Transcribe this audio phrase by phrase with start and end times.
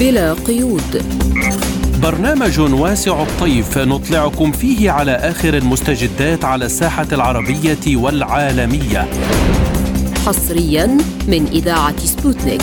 [0.00, 1.02] بلا قيود.
[2.02, 9.08] برنامج واسع الطيف نطلعكم فيه على آخر المستجدات على الساحة العربية والعالمية.
[10.26, 10.86] حصريا
[11.28, 12.62] من إذاعة سبوتنيك.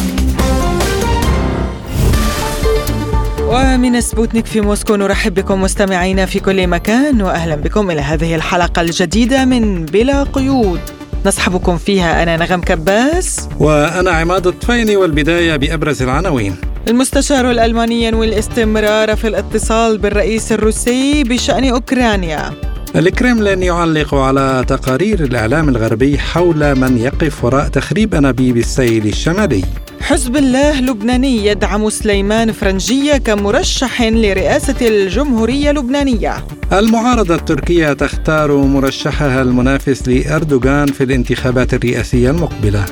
[3.42, 8.82] ومن سبوتنيك في موسكو نرحب بكم مستمعينا في كل مكان واهلا بكم إلى هذه الحلقة
[8.82, 10.80] الجديدة من بلا قيود.
[11.26, 12.24] نصحبكم فيها.
[12.24, 13.50] أنا نغم كباس.
[13.60, 16.56] وأنا عماد الطفيلي والبداية بأبرز العناوين.
[16.88, 22.52] المستشار الألماني ينوي الاستمرار في الاتصال بالرئيس الروسي بشأن أوكرانيا.
[22.96, 29.64] الكرملين يعلق على تقارير الإعلام الغربي حول من يقف وراء تخريب أنابيب السيل الشمالي.
[30.02, 36.46] حزب الله لبناني يدعم سليمان فرنجية كمرشح لرئاسة الجمهورية اللبنانية.
[36.74, 42.86] المعارضة التركية تختار مرشحها المنافس لأردوغان في الانتخابات الرئاسية المقبلة.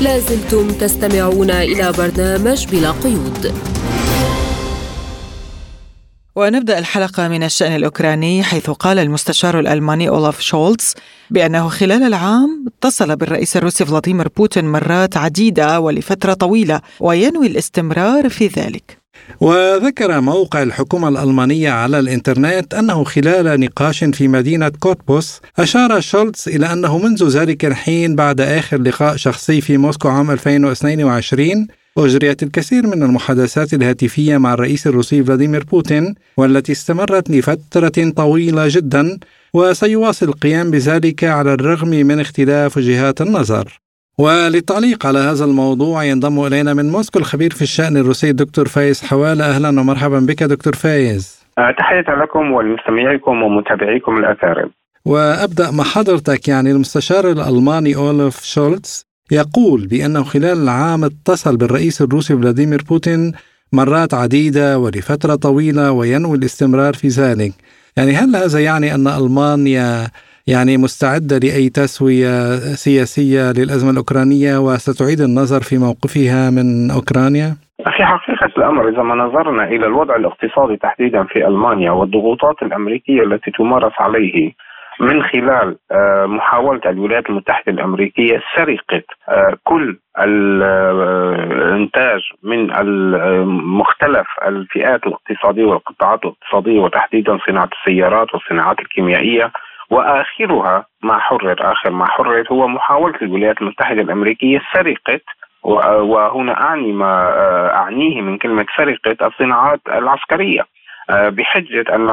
[0.00, 3.52] لازلتم تستمعون إلى برنامج بلا قيود.
[6.36, 10.94] ونبدأ الحلقة من الشأن الأوكراني حيث قال المستشار الألماني اولف شولتز
[11.30, 18.46] بأنه خلال العام اتصل بالرئيس الروسي فلاديمير بوتين مرات عديدة ولفترة طويلة وينوي الاستمرار في
[18.46, 18.98] ذلك.
[19.40, 26.72] وذكر موقع الحكومة الألمانية على الإنترنت أنه خلال نقاش في مدينة كوتبوس أشار شولتز إلى
[26.72, 31.66] أنه منذ ذلك الحين بعد آخر لقاء شخصي في موسكو عام 2022
[31.98, 39.18] أجريت الكثير من المحادثات الهاتفية مع الرئيس الروسي فلاديمير بوتين والتي استمرت لفترة طويلة جدا
[39.54, 43.80] وسيواصل القيام بذلك على الرغم من اختلاف وجهات النظر.
[44.18, 49.44] وللتعليق على هذا الموضوع ينضم إلينا من موسكو الخبير في الشأن الروسي الدكتور فايز حواله
[49.44, 51.46] أهلا ومرحبا بك دكتور فايز.
[51.58, 54.70] آه، تحية لكم ولمستمعيكم ومتابعيكم الأكارم.
[55.04, 62.36] وأبدأ مع حضرتك يعني المستشار الألماني أولف شولتز يقول بأنه خلال العام اتصل بالرئيس الروسي
[62.36, 63.32] فلاديمير بوتين
[63.72, 67.52] مرات عديدة ولفترة طويلة وينوي الاستمرار في ذلك
[67.96, 70.06] يعني هل هذا يعني أن ألمانيا
[70.46, 77.56] يعني مستعدة لأي تسوية سياسية للأزمة الأوكرانية وستعيد النظر في موقفها من أوكرانيا؟
[77.96, 83.50] في حقيقة الأمر إذا ما نظرنا إلى الوضع الاقتصادي تحديدا في ألمانيا والضغوطات الأمريكية التي
[83.50, 84.52] تمارس عليه
[85.00, 89.98] من خلال آه، محاولة الولايات المتحدة الأمريكية سرقة آه، كل
[91.52, 92.66] الإنتاج من
[93.78, 99.52] مختلف الفئات الاقتصادية والقطاعات الاقتصادية وتحديدا صناعة السيارات والصناعات الكيميائية.
[99.90, 105.20] وآخرها ما حرر آخر ما حرر هو محاولة الولايات المتحدة الأمريكية سرقه
[105.62, 107.30] وهنا أعني ما
[107.74, 110.62] أعنيه من كلمة سرقه الصناعات العسكرية.
[111.10, 112.06] بحجة أن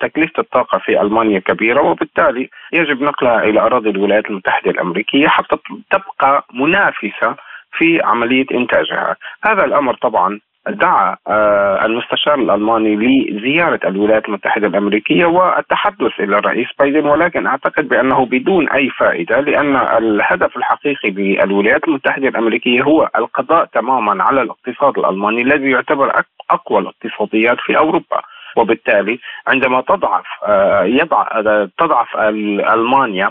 [0.00, 5.56] تكلفة الطاقة في ألمانيا كبيرة وبالتالي يجب نقلها إلى أراضي الولايات المتحدة الأمريكية حتى
[5.90, 7.36] تبقى منافسة
[7.78, 9.16] في عملية إنتاجها.
[9.44, 17.06] هذا الأمر طبعا دعا آه، المستشار الألماني لزيارة الولايات المتحدة الأمريكية والتحدث إلى الرئيس بايدن
[17.06, 24.24] ولكن أعتقد بأنه بدون أي فائدة لأن الهدف الحقيقي للولايات المتحدة الأمريكية هو القضاء تماما
[24.24, 26.12] على الاقتصاد الألماني الذي يعتبر
[26.50, 28.22] أقوى الاقتصاديات في أوروبا.
[28.56, 29.18] وبالتالي
[29.48, 31.24] عندما تضعف آه، يضع
[31.78, 33.30] تضعف ألمانيا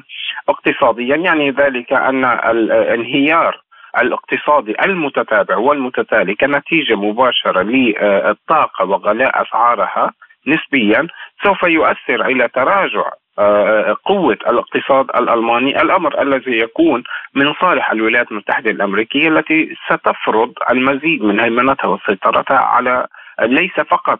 [0.49, 3.61] اقتصاديا يعني ذلك أن الانهيار
[4.01, 10.11] الاقتصادي المتتابع والمتتالي كنتيجة مباشرة للطاقة وغلاء أسعارها
[10.47, 11.07] نسبيا
[11.43, 13.09] سوف يؤثر إلى تراجع
[13.39, 17.03] آه، قوة الاقتصاد الألماني الأمر الذي يكون
[17.35, 23.07] من صالح الولايات المتحدة الأمريكية التي ستفرض المزيد من هيمنتها وسيطرتها على
[23.41, 24.19] ليس فقط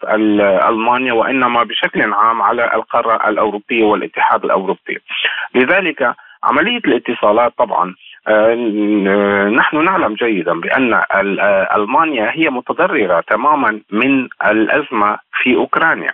[0.70, 4.98] ألمانيا وإنما بشكل عام على القارة الأوروبية والاتحاد الأوروبي.
[5.56, 7.96] لذلك عملية الاتصالات طبعا
[8.28, 8.56] آه،
[9.50, 16.12] نحن نعلم جيدا بأن آه، ألمانيا هي متضررة تماما من الأزمة في أوكرانيا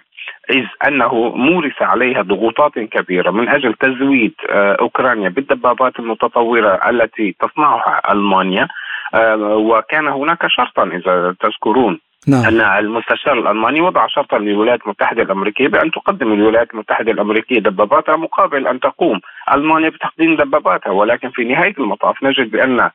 [0.49, 8.01] إذ أنه مورس عليها ضغوطات كبيرة من أجل تزويد آه، أوكرانيا بالدبابات المتطورة التي تصنعها
[8.11, 8.67] ألمانيا
[9.41, 11.99] وكان هناك شرطا إذا تذكرون.
[12.27, 12.45] نعم.
[12.45, 18.67] أن المستشار الألماني وضع شرطا للولايات المتحدة الأمريكية بأن تقدم الولايات المتحدة الأمريكية دباباتها مقابل
[18.67, 19.19] أن تقوم
[19.53, 22.89] ألمانيا بتقديم دباباتها ولكن في نهاية المطاف نجد بأن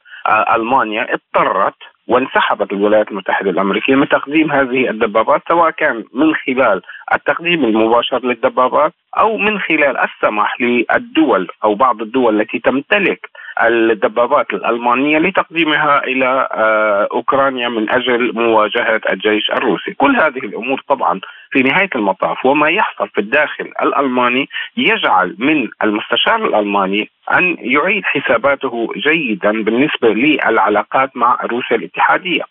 [0.55, 1.75] ألمانيا اضطرت
[2.11, 6.83] وانسحبت الولايات المتحدة الأمريكية من تقديم هذه الدبابات سواء كان من خلال
[7.15, 13.31] التقديم المباشر للدبابات أو من خلال السماح للدول أو بعض الدول التي تمتلك
[13.63, 19.95] الدبابات الألمانية لتقديمها إلى آه، أوكرانيا من أجل مواجهة الجيش الروسي.
[19.95, 26.47] كل هذه الأمور طبعا في نهاية المطاف وما يحصل في الداخل الألماني يجعل من المستشار
[26.47, 32.43] الألماني أن يعيد حساباته جيدا بالنسبة للعلاقات مع روسيا الاتحادية.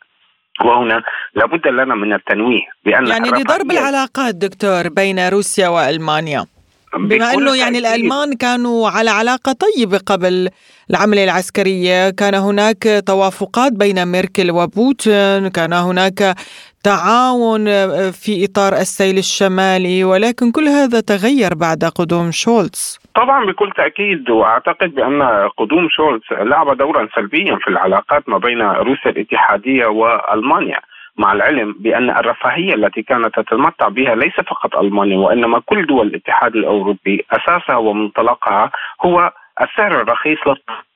[0.65, 1.03] وهنا
[1.35, 6.45] لابد لنا من التنويه بأن يعني لضرب العلاقات دكتور بين روسيا وألمانيا
[6.93, 10.49] بما إنه يعني الألمان كانوا على علاقة طيبة قبل
[10.89, 16.35] العملية العسكرية، كان هناك توافقات بين ميركل وبوتين، كان هناك
[16.83, 17.65] تعاون
[18.11, 22.99] في إطار السيل الشمالي، ولكن كل هذا تغير بعد قدوم شولتز.
[23.15, 25.21] طبعا بكل تأكيد وأعتقد بأن
[25.57, 30.79] قدوم شولتز لعب دورا سلبيا في العلاقات ما بين روسيا الاتحادية وألمانيا.
[31.17, 36.55] مع العلم بأن الرفاهية التي كانت تتمتع بها ليس فقط ألمانيا وإنما كل دول الاتحاد
[36.55, 38.71] الأوروبي أساسها ومنطلقها
[39.05, 40.37] هو السعر الرخيص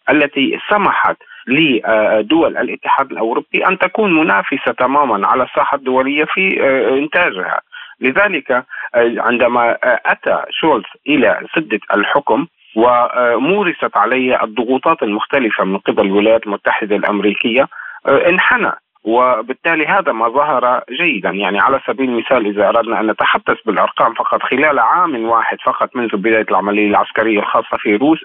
[0.09, 1.17] التي سمحت
[1.47, 7.59] لدول الاتحاد الأوروبي أن تكون منافسة تماما على الساحة الدولية في إنتاجها.
[7.99, 8.65] لذلك
[9.17, 17.67] عندما أتى شولز إلى سدة الحكم ومورست عليه الضغوطات المختلفة من قبل الولايات المتحدة الأمريكية
[18.09, 18.71] انحنى.
[19.03, 21.29] وبالتالي هذا ما ظهر جيدا.
[21.29, 26.17] يعني على سبيل المثال إذا أردنا أن نتحدث بالأرقام فقط خلال عام واحد فقط منذ
[26.17, 28.19] بداية العملية العسكرية الخاصة في روس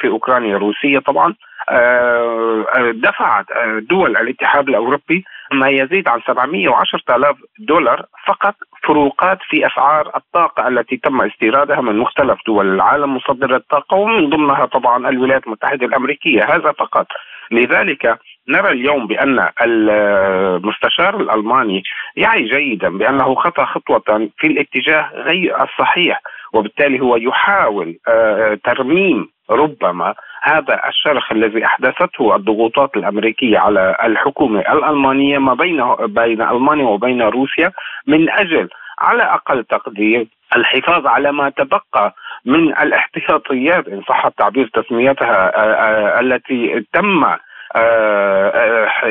[0.00, 1.34] في أوكرانيا الروسية طبعا
[1.70, 2.64] آه،
[2.94, 3.46] دفعت
[3.90, 10.96] دول الاتحاد الأوروبي ما يزيد عن 710 آلاف دولار فقط فروقات في أسعار الطاقة التي
[10.96, 16.44] تم استيرادها من مختلف دول العالم مصدر الطاقة ومن ضمنها طبعا الولايات المتحدة الأمريكية.
[16.44, 17.06] هذا فقط.
[17.50, 18.18] لذلك
[18.48, 21.82] نرى اليوم بأن المستشار الألماني
[22.16, 26.20] يعي جيدا بأنه خطأ خطوة في الاتجاه غير الصحيح
[26.52, 35.38] وبالتالي هو يحاول آه، ترميم ربما هذا الشرخ الذي أحدثته الضغوطات الأمريكية على الحكومة الألمانية
[35.38, 37.72] ما بين بين ألمانيا وبين روسيا
[38.06, 38.68] من أجل
[38.98, 40.26] على أقل تقدير
[40.56, 42.14] الحفاظ على ما تبقى
[42.44, 47.24] من الاحتياطيات إن صح التعبير تسميتها آه، آه، التي تم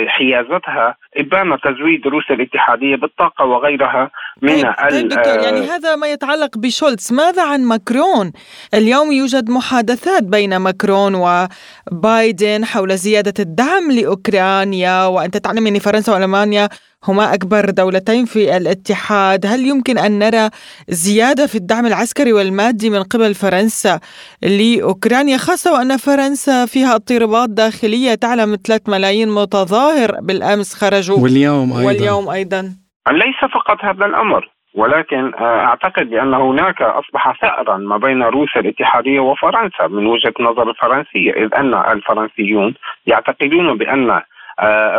[0.08, 6.58] حيازتها إبان تزويد روسيا الاتحادية بالطاقة وغيرها من طيب, طيب دكتور يعني هذا ما يتعلق
[6.58, 8.32] بشولتز ماذا عن ماكرون؟
[8.74, 16.70] اليوم يوجد محادثات بين ماكرون وبايدن حول زيادة الدعم لأوكرانيا وأنت تعلم أن فرنسا وألمانيا
[17.08, 19.46] هما أكبر دولتين في الاتحاد.
[19.46, 20.50] هل يمكن أن نرى
[20.88, 24.00] زيادة في الدعم العسكري والمادي من قبل فرنسا
[24.42, 31.88] لأوكرانيا خاصة وأن فرنسا فيها اضطرابات داخلية تعلم 3 ملايين متظاهر بالأمس خرجوا؟ واليوم أيضا.
[31.88, 32.62] واليوم أيضا.
[33.12, 39.20] ليس فقط هذا الأمر ولكن آه، أعتقد بأن هناك أصبح ثأرا ما بين روسيا الاتحادية
[39.20, 42.74] وفرنسا من وجهة نظر الفرنسيه إذ أن الفرنسيون
[43.08, 44.22] يعتقدون بأن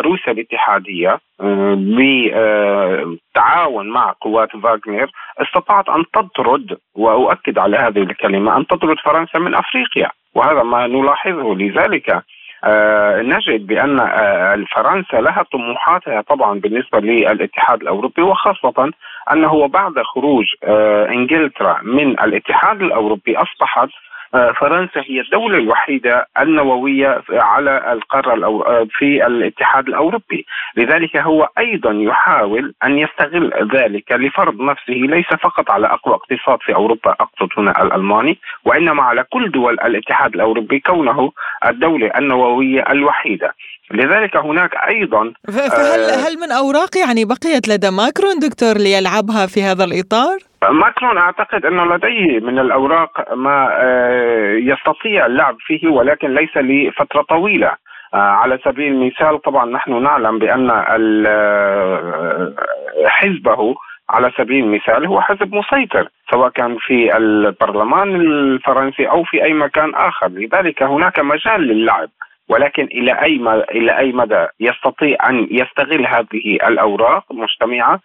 [0.01, 8.67] روسيا الاتحادية آه، بالتعاون مع قوات فاغنر استطاعت أن تطرد وأؤكد على هذه الكلمة أن
[8.67, 10.11] تطرد فرنسا من أفريقيا.
[10.35, 11.55] وهذا ما نلاحظه.
[11.55, 12.23] لذلك
[12.65, 18.91] آه نجد بأن آه فرنسا لها طموحاتها طبعا بالنسبة للاتحاد الأوروبي وخاصة
[19.33, 24.16] أنه بعد خروج آه إنجلترا من الاتحاد الأوروبي أصبحت آه،
[24.61, 30.47] فرنسا هي الدولة الوحيدة النووية على القارة آه، في الاتحاد الأوروبي
[30.77, 36.75] لذلك هو أيضا يحاول أن يستغل ذلك لفرض نفسه ليس فقط على أقوى اقتصاد في
[36.75, 41.33] أوروبا أقصد هنا الألماني وإنما على كل دول الاتحاد الأوروبي كونه
[41.67, 43.55] الدولة النووية الوحيدة
[43.91, 49.63] لذلك هناك أيضا فهل آه، هل من أوراق يعني بقيت لدى ماكرون دكتور ليلعبها في
[49.63, 50.39] هذا الإطار؟
[50.71, 57.73] ماكرون أعتقد أنه لديه من الأوراق ما آه، يستطيع اللعب فيه ولكن ليس لفترة طويلة.
[58.15, 60.71] آه، على سبيل المثال طبعا نحن نعلم بأن
[63.07, 63.75] حزبه
[64.11, 69.95] على سبيل المثال هو حزب مسيطر سواء كان في البرلمان الفرنسي أو في أي مكان
[69.95, 70.29] آخر.
[70.29, 72.09] لذلك هناك مجال للعب.
[72.49, 73.37] ولكن إلى أي
[73.71, 78.01] إلى أي مدى يستطيع أن يستغل هذه الأوراق مجتمعة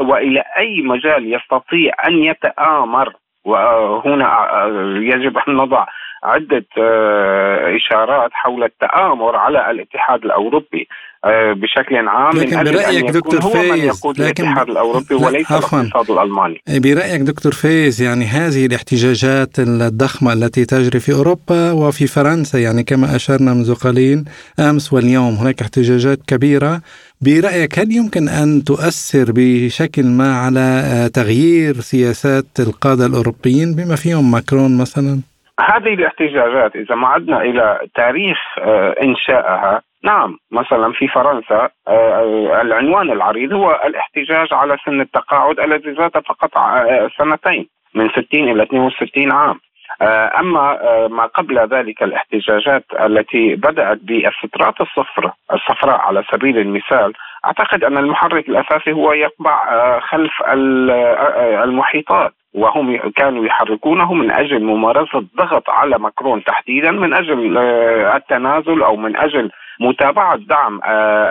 [0.00, 3.12] وإلى أي مجال يستطيع أن يتآمر
[3.44, 4.28] وهنا
[4.96, 5.86] يجب أن نضع
[6.24, 10.88] عدة آه، إشارات حول التآمر على الاتحاد الأوروبي
[11.24, 16.60] آه، بشكل عام لكن من برأيك دكتور فايز لكن الاتحاد الأوروبي وليس الاقتصاد الألماني.
[16.68, 22.82] إيه، برأيك دكتور فايز يعني هذه الاحتجاجات الضخمة التي تجري في أوروبا وفي فرنسا يعني
[22.82, 24.24] كما أشرنا منذ قليل
[24.58, 26.80] أمس واليوم هناك احتجاجات كبيرة
[27.22, 34.30] برأيك هل يمكن أن تؤثر بشكل ما على آه، تغيير سياسات القادة الأوروبيين بما فيهم
[34.30, 35.20] ماكرون مثلا؟
[35.60, 43.10] هذه الاحتجاجات إذا ما عدنا إلى تاريخ آه، إنشائها نعم مثلا في فرنسا آه، العنوان
[43.10, 46.50] العريض هو الاحتجاج على سن التقاعد الذي زاد فقط
[47.18, 49.60] سنتين من 60 إلى 62 عام
[50.40, 57.12] أما ما قبل ذلك الاحتجاجات التي بدأت بالسترات الصفراء الصفراء على سبيل المثال
[57.46, 64.62] أعتقد أن المحرك الأساسي هو يقبع آه، خلف آه، المحيطات وهم كانوا يحركونه من أجل
[64.64, 67.58] ممارسة ضغط على ماكرون تحديدا من أجل
[68.16, 70.80] التنازل أو من أجل متابعة دعم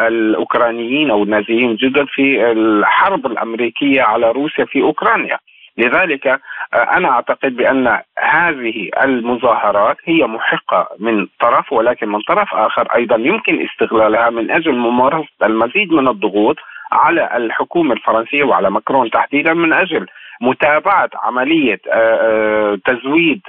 [0.07, 5.37] الأوكرانيين أو النازيين جدا في الحرب الأمريكية على روسيا في أوكرانيا.
[5.77, 6.37] لذلك آه،
[6.77, 13.65] أنا أعتقد بأن هذه المظاهرات هي محقة من طرف ولكن من طرف آخر أيضا يمكن
[13.65, 16.55] استغلالها من أجل ممارسة المزيد من الضغوط
[16.91, 20.07] على الحكومة الفرنسية وعلى ماكرون تحديدا من أجل
[20.41, 23.41] متابعة عملية آه، آه، تزويد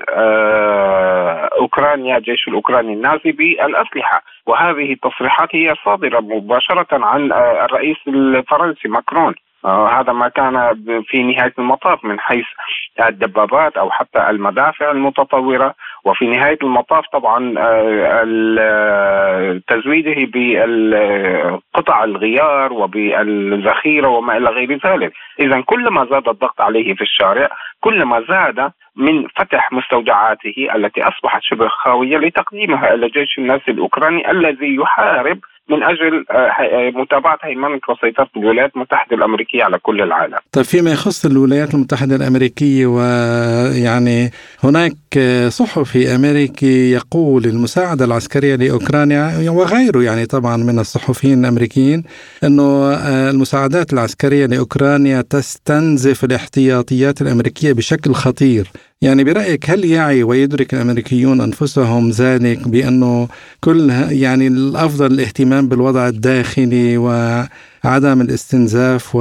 [1.58, 4.22] أوكرانيا الجيش الأوكراني النازي بالأسلحة.
[4.46, 9.34] وهذه التصريحات هي صادرة مباشرة عن الرئيس الفرنسي ماكرون.
[9.64, 10.74] هذا ما كان
[11.06, 12.46] في نهاية المطاف من حيث
[13.08, 15.74] الدبابات أو حتى المدافع المتطورة.
[16.04, 25.12] وفي نهاية المطاف طبعا آه، تزويده بقطع الغيار وبالذخيرة وما إلى غير ذلك.
[25.40, 27.48] إذا كلما زاد الضغط عليه في الشارع
[27.80, 34.74] كلما زاد من فتح مستودعاته التي أصبحت شبه خاوية لتقديمها إلى الجيش النازي الأوكراني الذي
[34.74, 40.38] يحارب من أجل آه، آه، متابعة هيمنة وسيطرة الولايات المتحدة الأمريكية على كل العالم.
[40.52, 44.30] طيب فيما يخص الولايات المتحدة الأمريكية ويعني
[44.64, 44.92] هناك
[45.48, 52.04] صحفي أمريكي يقول المساعدة العسكرية لأوكرانيا وغيره يعني طبعا من الصحفيين الأمريكيين
[52.44, 58.66] إنه آه، المساعدات العسكرية لأوكرانيا تستنزف الاحتياطيات الأمريكية بشكل خطير
[59.02, 63.28] يعني برأيك هل يعي ويدرك الأمريكيون أنفسهم ذلك بأنه
[63.64, 63.90] كل
[64.24, 69.14] يعني الأفضل الاهتمام بالوضع الداخلي وعدم الاستنزاف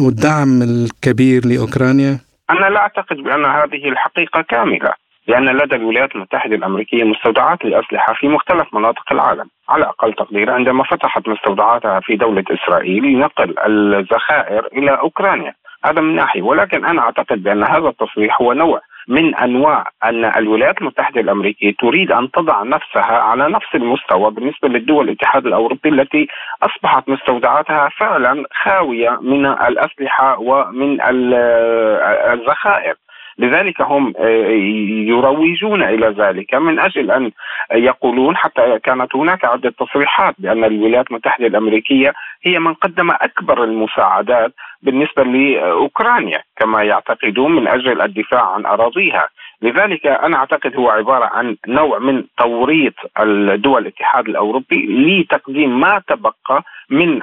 [0.00, 2.18] والدعم الكبير لأوكرانيا؟
[2.50, 4.92] أنا لا أعتقد بأن هذه الحقيقة كاملة
[5.28, 10.84] لأن لدى الولايات المتحدة الأمريكية مستودعات للأسلحة في مختلف مناطق العالم على أقل تقدير عندما
[10.84, 15.54] فتحت مستودعاتها في دولة إسرائيل لنقل الذخائر إلى أوكرانيا
[15.84, 16.42] هذا من ناحية.
[16.42, 22.12] ولكن أنا أعتقد بأن هذا التصريح هو نوع من أنواع أن الولايات المتحدة الأمريكية تريد
[22.12, 26.28] أن تضع نفسها على نفس المستوى بالنسبة للدول الاتحاد الأوروبي التي
[26.62, 30.98] أصبحت مستودعاتها فعلا خاوية من الأسلحة ومن
[32.32, 32.94] الذخائر.
[33.38, 34.48] لذلك هم آه،
[35.08, 36.54] يروجون إلى ذلك.
[36.54, 37.30] من أجل أن
[37.72, 44.52] يقولون حتى كانت هناك عدة تصريحات بأن الولايات المتحدة الأمريكية هي من قدم أكبر المساعدات
[44.82, 49.28] بالنسبة لأوكرانيا كما يعتقدون من أجل الدفاع عن أراضيها.
[49.62, 56.64] لذلك أنا أعتقد هو عبارة عن نوع من توريط الدول الاتحاد الأوروبي لتقديم ما تبقى
[56.90, 57.20] من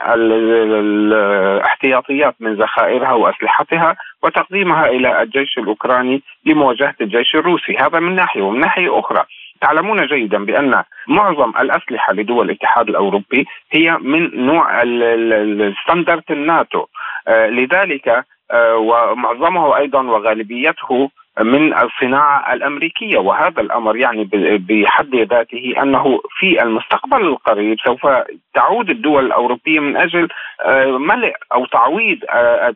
[1.13, 3.95] الاحتياطيات من ذخائرها وأسلحتها
[4.25, 9.23] وتقديمها إلى الجيش الأوكراني لمواجهة الجيش الروسي، هذا من ناحية ومن ناحية أخرى
[9.61, 16.85] تعلمون جيدا بأن معظم الأسلحة لدول الاتحاد الأوروبي هي من نوع الستاندرد الناتو.
[17.27, 21.09] آه، لذلك ومعظمه أيضا وغالبيته
[21.39, 23.17] من الصناعة الأمريكية.
[23.17, 24.29] وهذا الأمر يعني
[24.69, 28.07] بحد ذاته أنه في المستقبل القريب سوف
[28.53, 30.27] تعود الدول الأوروبية من أجل
[30.61, 32.17] آه، ملء أو تعويض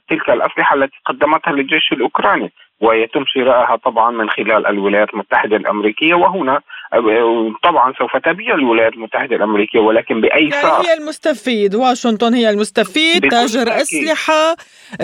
[0.09, 2.51] تلك الأسلحة التي قدمتها للجيش الأوكراني.
[2.81, 6.61] ويتم شرائها طبعا من خلال الولايات المتحدة الأمريكية وهنا
[7.63, 13.67] طبعا سوف تبيع الولايات المتحدة الأمريكية ولكن بأي يعني هي المستفيد واشنطن هي المستفيد تاجر
[13.81, 14.55] أسلحة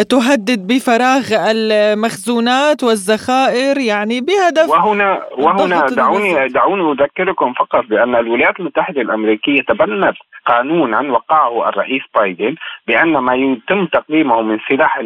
[0.10, 9.02] تهدد بفراغ المخزونات والذخائر يعني بهدف وهنا وهنا دعوني دعوني أذكركم فقط بأن الولايات المتحدة
[9.02, 10.16] الأمريكية تبنت
[10.46, 12.56] قانونا وقعه الرئيس بايدن
[12.88, 14.98] بأن ما يتم تقديمه من سلاح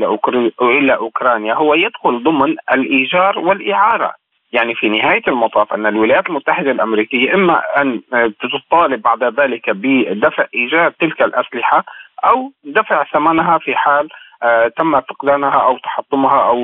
[0.62, 4.14] إلى أوكرانيا هو يدخل ضمن الإيجار والإعارة.
[4.52, 8.02] يعني في نهاية المطاف أن الولايات المتحدة الأمريكية إما أن
[8.42, 11.84] تطالب بعد ذلك بدفع إيجار تلك الأسلحة
[12.26, 14.10] أو دفع ثمنها في حال
[14.44, 16.60] آه، تم فقدانها أو تحطمها أو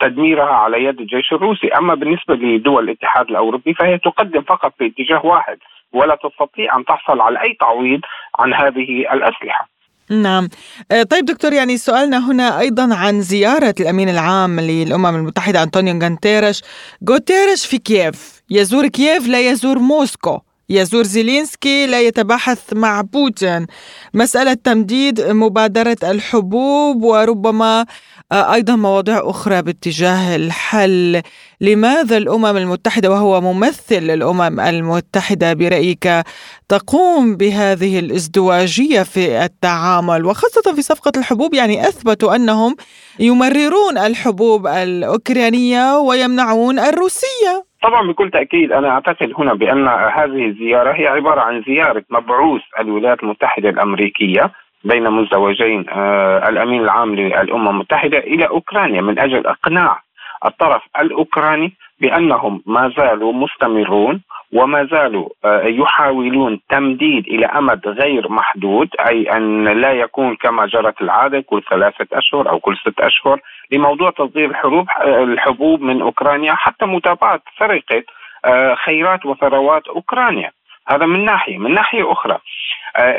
[0.00, 5.26] تدميرها على يد الجيش الروسي، أما بالنسبة لدول الاتحاد الأوروبي فهي تقدم فقط في اتجاه
[5.26, 5.58] واحد
[5.92, 8.00] ولا تستطيع أن تحصل على أي تعويض
[8.38, 9.68] عن هذه الأسلحة.
[10.10, 10.48] نعم.
[10.92, 16.62] آه، طيب دكتور يعني سؤالنا هنا أيضا عن زيارة الأمين العام للأمم المتحدة أنطونيو غانتيرش
[17.08, 18.42] غوتيريش في كييف.
[18.50, 20.40] يزور كييف لا يزور موسكو.
[20.70, 23.66] يزور زيلينسكي لا يتباحث مع بوتين.
[24.14, 27.86] مسألة تمديد مبادرة الحبوب وربما
[28.32, 31.22] آه، أيضا مواضيع أخرى باتجاه الحل.
[31.60, 36.22] لماذا الأمم المتحدة وهو ممثل الأمم المتحدة برأيك
[36.68, 42.76] تقوم بهذه الازدواجية في التعامل؟ وخاصة في صفقة الحبوب يعني أثبتوا أنهم
[43.18, 47.69] يمررون الحبوب الأوكرانية ويمنعون الروسية.
[47.82, 53.22] طبعا بكل تأكيد أنا أعتقد هنا بأن هذه الزيارة هي عبارة عن زيارة مبعوث الولايات
[53.22, 54.50] المتحدة الأمريكية
[54.84, 60.02] بين مزدوجين آه الأمين العام للأمم المتحدة إلى أوكرانيا من أجل إقناع
[60.46, 64.22] الطرف الأوكراني بأنهم ما زالوا مستمرون
[64.52, 71.02] وما زالوا آه، يحاولون تمديد إلى أمد غير محدود أي أن لا يكون كما جرت
[71.02, 73.40] العادة كل ثلاثة أشهر أو كل ست أشهر
[73.70, 78.02] لموضوع تصدير الحروب آه، الحبوب من أوكرانيا حتى متابعة سرقة
[78.44, 80.50] آه، خيرات وثروات أوكرانيا.
[80.88, 81.58] هذا من ناحية.
[81.58, 82.38] من ناحية أخرى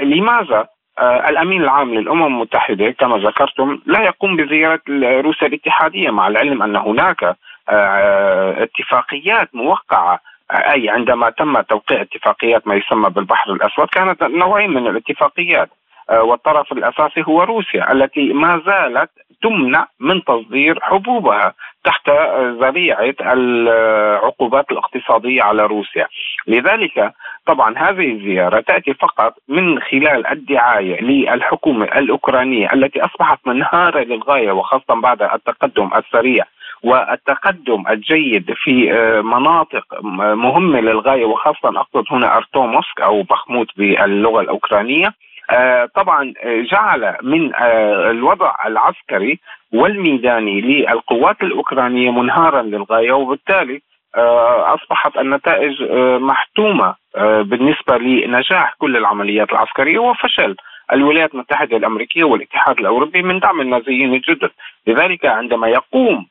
[0.02, 0.68] لماذا
[1.02, 4.82] الأمين العام للأمم المتحدة كما ذكرتم لا يقوم بزيارة
[5.22, 7.36] روسيا الاتحادية مع العلم أن هناك
[8.64, 10.20] اتفاقيات موقعة
[10.52, 15.70] أي عندما تم توقيع اتفاقيات ما يسمى بالبحر الأسود كانت نوعين من الاتفاقيات.
[16.10, 19.10] آه، والطرف الأساسي هو روسيا التي ما زالت
[19.44, 21.54] تمنع من تصدير حبوبها
[21.84, 22.10] تحت
[22.62, 26.08] ذريعة العقوبات الاقتصادية على روسيا،
[26.48, 27.14] لذلك
[27.46, 35.02] طبعا هذه الزيارة تأتي فقط من خلال الدعاية للحكومة الأوكرانية التي أصبحت منهارة للغاية وخاصة
[35.02, 36.46] بعد التقدم السريع.
[36.84, 39.84] والتقدم الجيد في آه، مناطق
[40.36, 45.14] مهمة للغاية وخاصة أقصد هنا ارتوموسك أو بخموت باللغة الأوكرانية.
[45.52, 47.52] آه، طبعا آه، جعل من
[48.12, 49.40] الوضع العسكري
[49.74, 53.82] والميداني للقوات الأوكرانية منهارا للغاية وبالتالي
[54.76, 55.84] أصبحت النتائج
[56.22, 60.56] محتومة بالنسبة لنجاح كل العمليات العسكرية وفشل
[60.94, 64.52] الولايات المتحدة الأمريكية والاتحاد الأوروبي من دعم النازيين الجدد،
[64.88, 66.26] لذلك عندما يقوم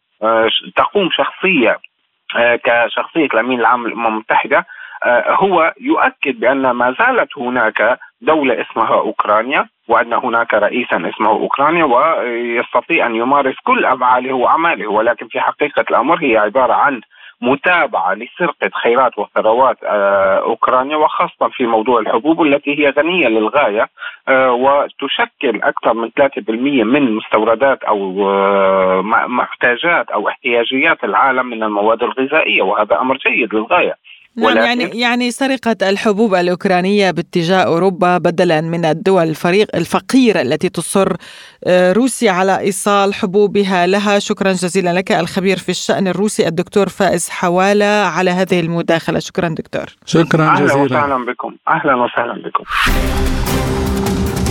[0.77, 1.79] تقوم شخصية
[2.37, 4.67] آه، كشخصية الأمين العام للامم المتحدة
[5.05, 11.85] آه، هو يؤكد بأن ما زالت هناك دولة اسمها أوكرانيا وأن هناك رئيسا اسمه أوكرانيا
[11.85, 17.01] ويستطيع أن يمارس كل أفعاله وأعماله ولكن في حقيقة الأمر هي عبارة عن
[17.41, 23.89] متابعة لسرقة خيرات وثروات آه، أوكرانيا وخاصة في موضوع الحبوب التي هي غنية للغاية
[24.29, 32.03] آه، وتشكل أكثر من 3% من مستوردات أو آه، محتاجات أو احتياجيات العالم من المواد
[32.03, 33.95] الغذائية وهذا أمر جيد للغاية.
[34.37, 41.17] نعم يعني يعني سرقة الحبوب الأوكرانية باتجاه أوروبا بدلا من الدول الفريق الفقيرة التي تصر
[41.65, 44.19] آه، روسيا على إيصال حبوبها لها.
[44.19, 49.19] شكرا جزيلا لك الخبير في الشأن الروسي الدكتور فائز حوالة على هذه المداخلة.
[49.19, 49.87] شكرا دكتور.
[50.07, 50.73] شكرا جزيلا.
[50.75, 51.57] أهلا وسهلا بكم.
[51.69, 52.65] أهلا وسهلا بكم.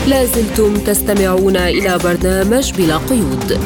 [0.08, 3.60] لازلتم تستمعون إلى برنامج بلا قيود.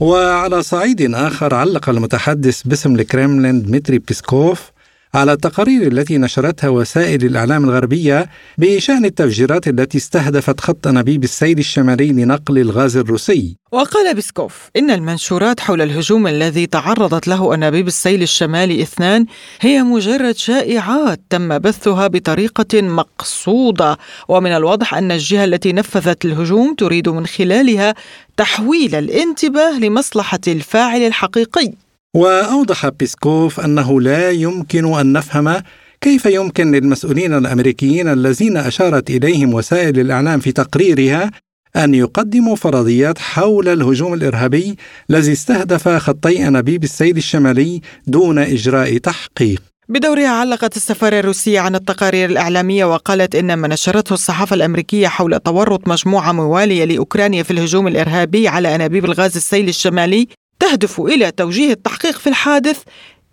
[0.00, 4.72] وعلى صعيد آخر علق المتحدث باسم الكريملين دمتري بيسكوف
[5.14, 12.12] على التقارير التي نشرتها وسائل الإعلام الغربية بشأن التفجيرات التي استهدفت خط أنابيب السيل الشمالي
[12.12, 13.56] لنقل الغاز الروسي.
[13.72, 19.26] وقال بيسكوف إن المنشورات حول الهجوم الذي تعرضت له أنابيب السيل الشمالي إثنان
[19.60, 23.98] هي مجرد شائعات تم بثها بطريقة مقصودة.
[24.28, 27.94] ومن الواضح أن الجهة التي نفذت الهجوم تريد من خلالها
[28.36, 31.72] تحويل الانتباه لمصلحة الفاعل الحقيقي.
[32.16, 35.62] وأوضح بيسكوف أنه لا يمكن أن نفهم
[36.00, 41.30] كيف يمكن للمسؤولين الأمريكيين الذين أشارت إليهم وسائل الإعلام في تقريرها
[41.76, 44.76] أن يقدموا فرضيات حول الهجوم الإرهابي
[45.10, 49.62] الذي استهدف خطي أنابيب السيل الشمالي دون إجراء تحقيق.
[49.88, 55.88] بدورها علقت السفارة الروسية عن التقارير الإعلامية وقالت إن ما نشرته الصحافة الأمريكية حول تورط
[55.88, 60.28] مجموعة موالية لأوكرانيا في الهجوم الإرهابي على أنابيب الغاز السيل الشمالي
[60.60, 62.82] تهدف إلى توجيه التحقيق في الحادث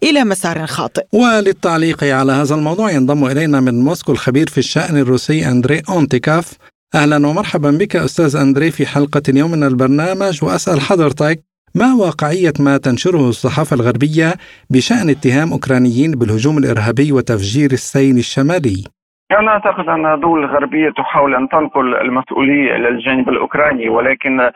[0.03, 5.47] إلى مسار خاطئ وللتعليق على هذا الموضوع ينضم إلينا من موسكو الخبير في الشأن الروسي
[5.47, 6.53] أندري أونتيكاف
[6.95, 11.43] أهلا ومرحبا بك أستاذ أندري في حلقة اليوم من البرنامج وأسأل حضرتك
[11.75, 14.35] ما واقعية ما تنشره الصحافة الغربية
[14.69, 18.83] بشأن اتهام أوكرانيين بالهجوم الإرهابي وتفجير السيل الشمالي؟
[19.31, 24.51] أنا أعتقد أن الدول الغربية تحاول أن تنقل المسؤولية إلى الجانب الأوكراني ولكن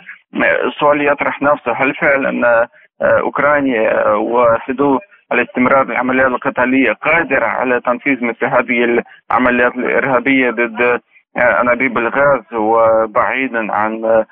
[0.66, 2.68] السؤال يطرح نفسه هل فعلا
[3.02, 5.00] أوكرانيا وحدود
[5.32, 11.02] الاستمرار بالعمليات القتالية قادرة على تنفيذ مثل هذه العمليات الإرهابية ضد
[11.38, 14.24] أنابيب الغاز وبعيدا عن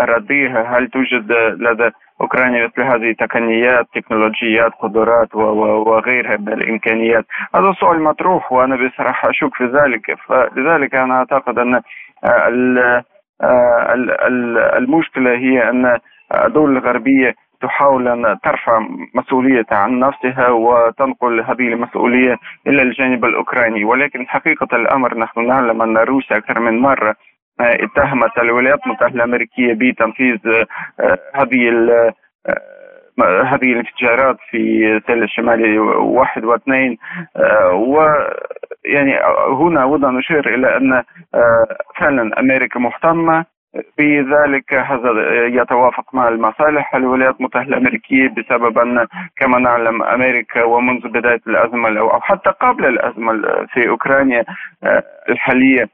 [0.00, 1.90] أراضيها؟ هل توجد لدى
[2.22, 7.24] أوكرانيا مثل هذه تقنيات تكنولوجيات قدرات وغيرها من الإمكانيات.
[7.54, 10.16] هذا سؤال مطروح وأنا بصراحة أشك في ذلك.
[10.28, 11.82] فلذلك أنا أعتقد أن
[14.78, 15.98] المشكلة هي أن
[16.44, 18.80] الدول الغربية تحاول أن ترفع
[19.14, 23.84] مسؤوليتها عن نفسها وتنقل هذه المسؤولية إلى الجانب الأوكراني.
[23.84, 27.16] ولكن حقيقة الأمر نحن نعلم أن روسيا أكثر من مرة
[27.60, 30.38] اتهمت الولايات المتحدة الأمريكية بتنفيذ
[31.00, 31.68] آه، هذه
[33.44, 36.98] هذه الانفجارات في سيل الشمالي واحد واثنين
[37.72, 39.18] ويعني
[39.60, 41.02] هنا أود أن أشير إلى أن
[42.00, 43.44] فعلا أمريكا مهتمة
[43.98, 45.10] بذلك هذا
[45.46, 52.20] يتوافق مع المصالح الولايات المتحدة الأمريكية بسبب أن كما نعلم أمريكا ومنذ بداية الأزمة أو
[52.20, 53.32] حتى قبل الأزمة
[53.72, 54.44] في أوكرانيا
[55.28, 55.88] الحالية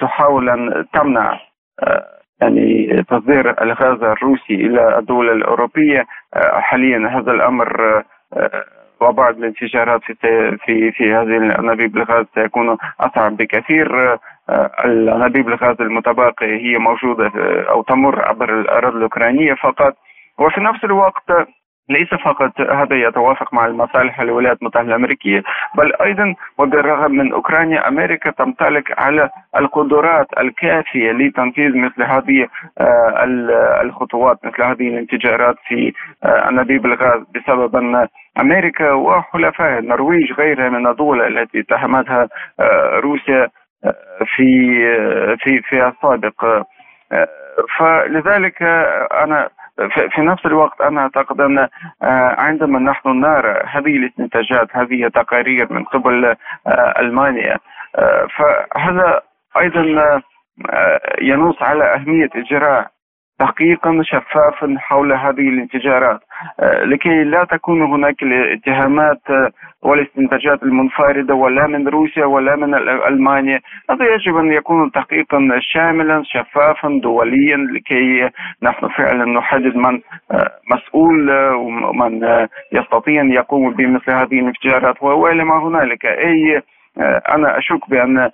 [0.00, 1.40] تحاول أن تمنع
[2.40, 6.06] يعني تصدير الغاز الروسي إلى الدول الأوروبية.
[6.52, 8.02] حاليا هذا الأمر
[9.00, 10.14] وبعد الانفجارات في
[10.64, 14.18] في في هذه الأنابيب الغاز سيكون اصعب بكثير.
[14.84, 17.30] الأنابيب الغاز المتبقية هي موجودة
[17.70, 19.96] أو تمر عبر الأراضي الأوكرانية فقط.
[20.38, 21.30] وفي نفس الوقت
[21.88, 25.42] ليس فقط هذا يتوافق مع المصالح الولايات المتحدة الأمريكية
[25.74, 33.24] بل أيضا وبالرغم من أوكرانيا أمريكا تمتلك على القدرات الكافية لتنفيذ مثل هذه آه،
[33.82, 35.92] الخطوات مثل هذه الانفجارات في
[36.24, 38.08] آه، أنابيب الغاز بسبب أن
[38.40, 42.28] أمريكا وحلفائها النرويج غيرها من الدول التي اتهمتها
[42.60, 43.48] آه، روسيا
[44.36, 44.80] في
[45.36, 46.64] في في السابق.
[47.78, 48.62] فلذلك
[49.12, 49.48] أنا
[50.10, 51.68] في نفس الوقت أنا أعتقد أن آه،
[52.38, 56.24] عندما نحن نرى هذه الاستنتاجات هذه تقارير من قبل
[56.66, 57.58] آه، ألمانيا
[57.96, 59.22] آه، فهذا
[59.58, 60.20] أيضا
[61.20, 62.90] ينص على أهمية إجراء
[63.38, 66.20] تحقيقا شفافا حول هذه الانفجارات.
[66.60, 69.50] آه، لكي لا تكون هناك الاتهامات آه،
[69.82, 72.74] والاستنتاجات المنفردة ولا من روسيا ولا من
[73.08, 73.60] ألمانيا.
[73.90, 78.30] هذا يجب أن يكون تحقيقا شاملا شفافا دوليا لكي
[78.62, 85.02] نحن فعلا نحدد من آه، مسؤول ومن يستطيع أن يقوم بمثل هذه الانفجارات.
[85.02, 86.62] وإلى ما هنالك أي
[87.28, 88.30] أنا أشك بأن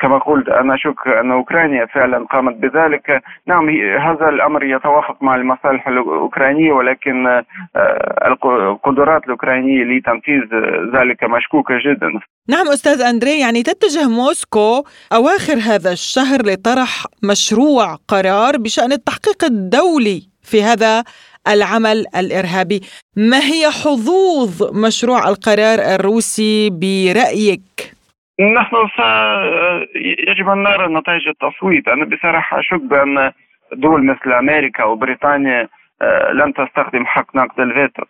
[0.00, 3.22] كما قلت أنا أشك أن أوكرانيا فعلا قامت بذلك.
[3.46, 3.68] نعم
[4.00, 7.44] هذا الأمر يتوافق مع المصالح الأوكرانية ولكن آه،
[8.26, 10.42] القدرات الأوكرانية لتنفيذ
[10.94, 12.20] ذلك مشكوكة جدا.
[12.48, 20.22] نعم أستاذ أندري يعني تتجه موسكو أواخر هذا الشهر لطرح مشروع قرار بشأن التحقيق الدولي
[20.42, 21.04] في هذا
[21.48, 22.80] العمل الإرهابي.
[23.16, 27.62] ما هي حظوظ مشروع القرار الروسي برأيك؟
[28.40, 28.76] نحن
[30.28, 31.88] يجب أن نرى نتائج التصويت.
[31.88, 33.32] أنا بصراحة أشك بأن
[33.72, 35.68] دول مثل أمريكا وبريطانيا
[36.02, 38.02] آه، لن تستخدم حق نقد الفيتو.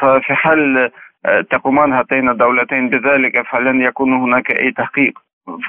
[0.00, 0.90] ففي حال
[1.26, 5.18] آه، تقومان هاتين الدولتين بذلك فلن يكون هناك أي تحقيق.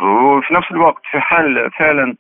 [0.02, 2.16] وفي نفس الوقت في حال فعلا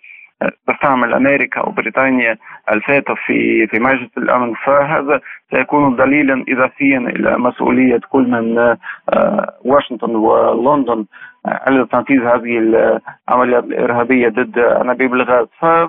[0.67, 2.38] تستعمل أمريكا وبريطانيا
[2.71, 5.21] الفاتو في في مجلس الأمن فهذا
[5.52, 8.58] سيكون دليلا اضافيا إلى مسؤولية كل من
[9.10, 11.06] آه، واشنطن ولندن
[11.45, 15.47] على تنفيذ هذه العمليات الإرهابية ضد أنابيب الغاز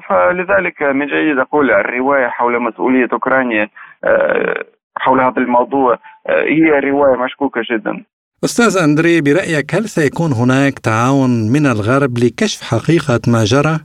[0.08, 3.68] فلذلك من جيد أقول الرواية حول مسؤولية أوكرانيا
[4.04, 4.64] آه،
[4.96, 8.04] حول هذا الموضوع آه، هي رواية مشكوكة جدا
[8.44, 13.80] أستاذ أندري برأيك هل سيكون هناك تعاون من الغرب لكشف حقيقة ما جرى؟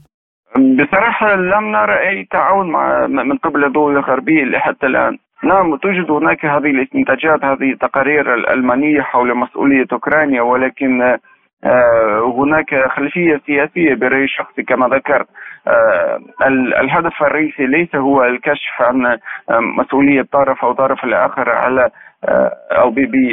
[0.57, 5.17] بصراحة لم نرى أي تعاون مع من قبل الدول الغربية لحتى الآن.
[5.43, 11.17] نعم توجد هناك هذه الاستنتاجات هذه التقارير الألمانية حول مسؤولية أوكرانيا ولكن
[11.63, 15.27] آه، هناك خلفية سياسية برأيي الشخصي كما ذكرت.
[15.67, 16.19] آه،
[16.81, 19.19] الهدف الرئيسي ليس هو الكشف عن آه،
[19.59, 21.89] مسؤولية طرف أو طرف الآخر على
[22.71, 22.89] أو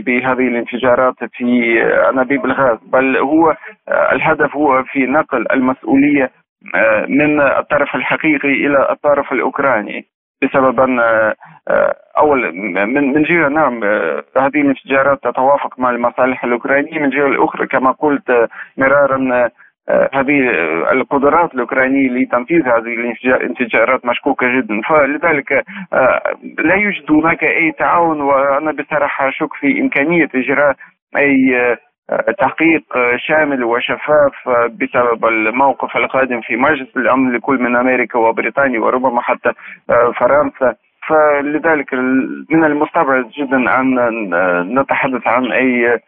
[0.07, 3.57] بهذه الانفجارات في أنابيب الغاز بل هو
[3.89, 6.31] الهدف هو في نقل المسؤولية
[7.09, 10.07] من الطرف الحقيقي إلى الطرف الأوكراني.
[10.43, 11.35] بسبب أن آه،
[12.19, 16.99] أول من من جهة نعم آه، هذه الانفجارات تتوافق مع المصالح الأوكرانية.
[16.99, 19.51] من جهة الأخرى كما قلت مرارا
[20.15, 20.51] هذه
[20.93, 24.81] القدرات الأوكرانية لتنفيذ هذه الانفجارات مشكوكة جدا.
[24.89, 25.65] فلذلك
[26.59, 30.77] لا يوجد هناك أي تعاون وأنا بصراحة أشك في إمكانية إجراء
[31.17, 31.77] أي
[32.39, 32.83] تحقيق
[33.27, 39.51] شامل وشفاف بسبب الموقف القادم في مجلس الأمن لكل من أمريكا وبريطانيا وربما حتى
[40.21, 40.75] فرنسا.
[41.09, 41.95] فلذلك
[42.51, 46.01] من المستبعد جدا أن نتحدث عن أي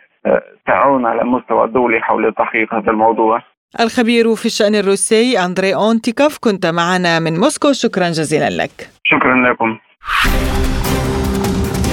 [0.66, 3.42] تعاون على المستوى الدولي حول تحقيق هذا الموضوع.
[3.80, 7.72] الخبير في الشأن الروسي أندري أونتيكوف كنت معنا من موسكو.
[7.72, 8.90] شكرا جزيلا لك.
[9.04, 9.78] شكرا لكم.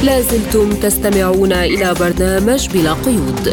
[0.05, 3.45] لازلتم تستمعون إلى برنامج بلا قيود.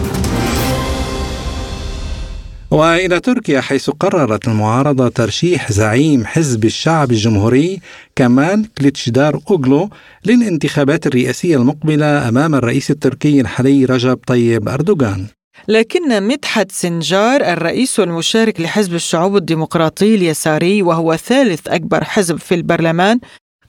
[2.70, 7.80] وإلى تركيا حيث قررت المعارضة ترشيح زعيم حزب الشعب الجمهوري
[8.16, 9.90] كمال كليتشدار أوغلو
[10.24, 15.26] للانتخابات الرئاسية المقبلة أمام الرئيس التركي الحالي رجب طيب أردوغان.
[15.68, 23.20] لكن مدحت سنجار الرئيس المشارك لحزب الشعوب الديمقراطي اليساري وهو ثالث أكبر حزب في البرلمان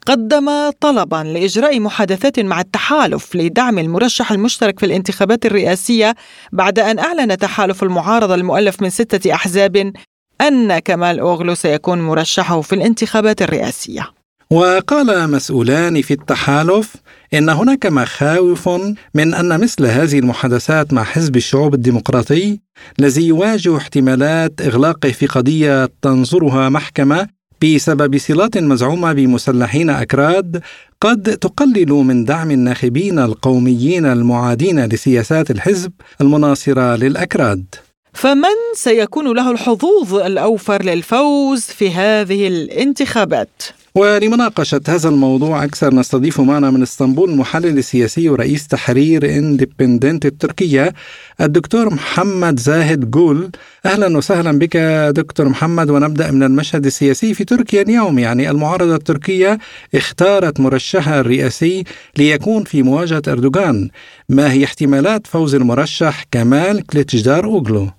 [0.08, 6.16] قدم طلبا لإجراء محادثات مع التحالف لدعم المرشح المشترك في الانتخابات الرئاسية
[6.52, 9.94] بعد أن أعلن تحالف المعارضة المؤلف من ستة أحزاب
[10.42, 14.12] أن كمال أوغلو سيكون مرشحه في الانتخابات الرئاسية.
[14.52, 16.96] وقال مسؤولان في التحالف
[17.34, 18.70] إن هناك مخاوف
[19.14, 22.60] من أن مثل هذه المحادثات مع حزب الشعوب الديمقراطي
[23.00, 30.62] الذي يواجه احتمالات اغلاقه في قضية تنظرها محكمة بسبب صلات مزعومة بمسلحين أكراد
[31.02, 35.92] قد تقلل من دعم الناخبين القوميين المعادين لسياسات الحزب
[36.22, 37.66] المناصرة للأكراد.
[38.14, 43.64] فمن سيكون له الحظوظ الأوفر للفوز في هذه الانتخابات؟
[43.98, 50.94] ولمناقشة هذا الموضوع أكثر نستضيف معنا من إسطنبول المحلل السياسي ورئيس تحرير إندبندنت التركية
[51.42, 53.52] الدكتور محمد زاهد جول.
[53.86, 54.78] أهلا وسهلا بك
[55.16, 58.20] دكتور محمد ونبدأ من المشهد السياسي في تركيا اليوم.
[58.20, 59.58] يعني المعارضة التركية
[59.96, 61.84] اختارت مرشحها الرئاسي
[62.18, 63.90] ليكون في مواجهة أردوغان.
[64.30, 67.97] ما هي احتمالات فوز المرشح كمال كليتشدار أوغلو؟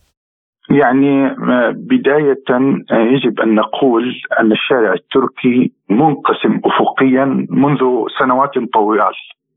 [0.71, 9.11] يعني آه، بداية آه، يجب أن نقول أن الشارع التركي منقسم أفقيا منذ سنوات طويلة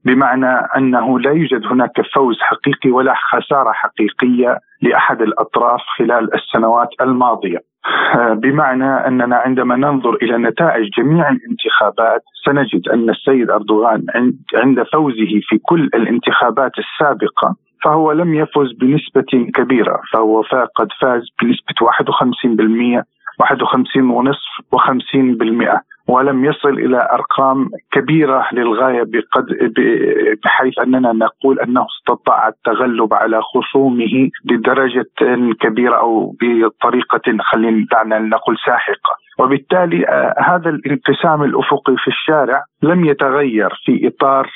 [0.05, 7.57] بمعنى أنه لا يوجد هناك فوز حقيقي ولا خسارة حقيقية لأحد الأطراف خلال السنوات الماضية.
[8.15, 14.05] آه، بمعنى أننا عندما ننظر إلى نتائج جميع الانتخابات سنجد أن السيد أردوغان
[14.55, 20.41] عند فوزه في كل الانتخابات السابقة فهو لم يفز بنسبة كبيرة فهو
[20.75, 21.75] قد فاز بنسبة
[22.99, 23.03] 51%
[23.39, 29.45] 51 ونصف و50% ولم يصل إلى أرقام كبيرة للغاية بقد
[30.43, 35.05] بحيث أننا نقول أنه استطاع التغلب على خصومه بدرجة
[35.59, 39.21] كبيرة أو بطريقة خلينا دعنا نقول ساحقة.
[39.39, 44.49] وبالتالي آه، هذا الانقسام الأفقي في الشارع لم يتغير في إطار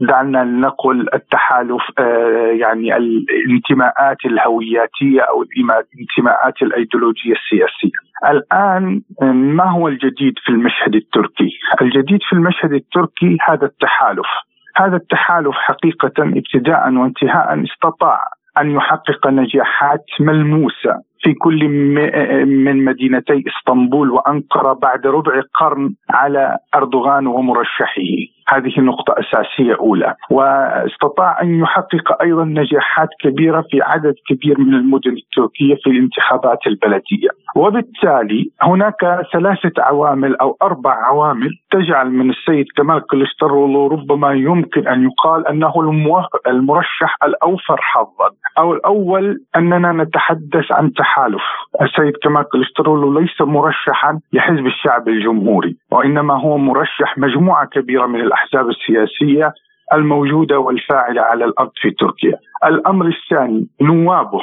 [0.00, 7.98] دعنا نقل التحالف آه، يعني الانتماءات الهوياتية أو الانتماءات الأيديولوجية السياسية.
[8.30, 9.02] الآن
[9.56, 11.50] ما هو الجديد في المشهد التركي؟
[11.82, 14.26] الجديد في المشهد التركي هذا التحالف.
[14.76, 18.20] هذا التحالف حقيقة ابتداء وانتهاء استطاع
[18.58, 21.68] أن يحقق نجاحات ملموسة في كل
[22.46, 28.35] من مدينتي إسطنبول وأنقرة بعد ربع قرن على أردوغان ومرشحه.
[28.48, 30.14] هذه نقطة أساسية أولى.
[30.30, 37.28] واستطاع أن يحقق أيضا نجاحات كبيرة في عدد كبير من المدن التركية في الانتخابات البلدية.
[37.56, 45.04] وبالتالي هناك ثلاثة عوامل أو أربع عوامل تجعل من السيد كمال كليشترولو ربما يمكن أن
[45.04, 45.72] يقال أنه
[46.46, 48.30] المرشح الأوفر حظا.
[48.58, 51.42] أو الأول أننا نتحدث عن تحالف.
[51.82, 58.68] السيد كمال كليشترولو ليس مرشحا لحزب الشعب الجمهوري وإنما هو مرشح مجموعة كبيرة من الأحزاب
[58.68, 59.52] السياسية
[59.92, 62.38] الموجودة والفاعلة على الأرض في تركيا.
[62.64, 64.40] الأمر الثاني نوابه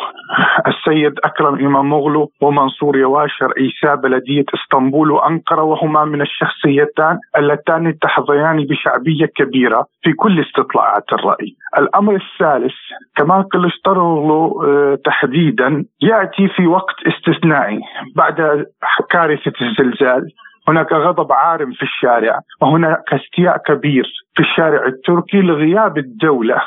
[0.67, 9.25] السيد أكرم إماموغلو ومنصور يواشر رئيسا بلدية إسطنبول وأنقرة وهما من الشخصيتان اللتان تحظيان بشعبية
[9.25, 11.55] كبيرة في كل استطلاعات الرأي.
[11.77, 12.75] الأمر الثالث
[13.15, 17.79] كمال كلشتروغلو آه، تحديدا يأتي في وقت استثنائي
[18.15, 18.65] بعد
[19.09, 20.31] كارثه الزلزال
[20.67, 26.61] هناك غضب عارم في الشارع وهناك استياء كبير في الشارع التركي لغياب الدولة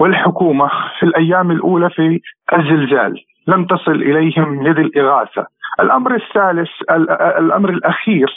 [0.00, 2.20] والحكومة في الأيام الأولى في
[2.52, 3.24] الزلزال.
[3.48, 5.46] لم تصل إليهم يد الإغاثة
[5.80, 6.70] الأمر الثالث
[7.38, 8.28] الأمر الأخير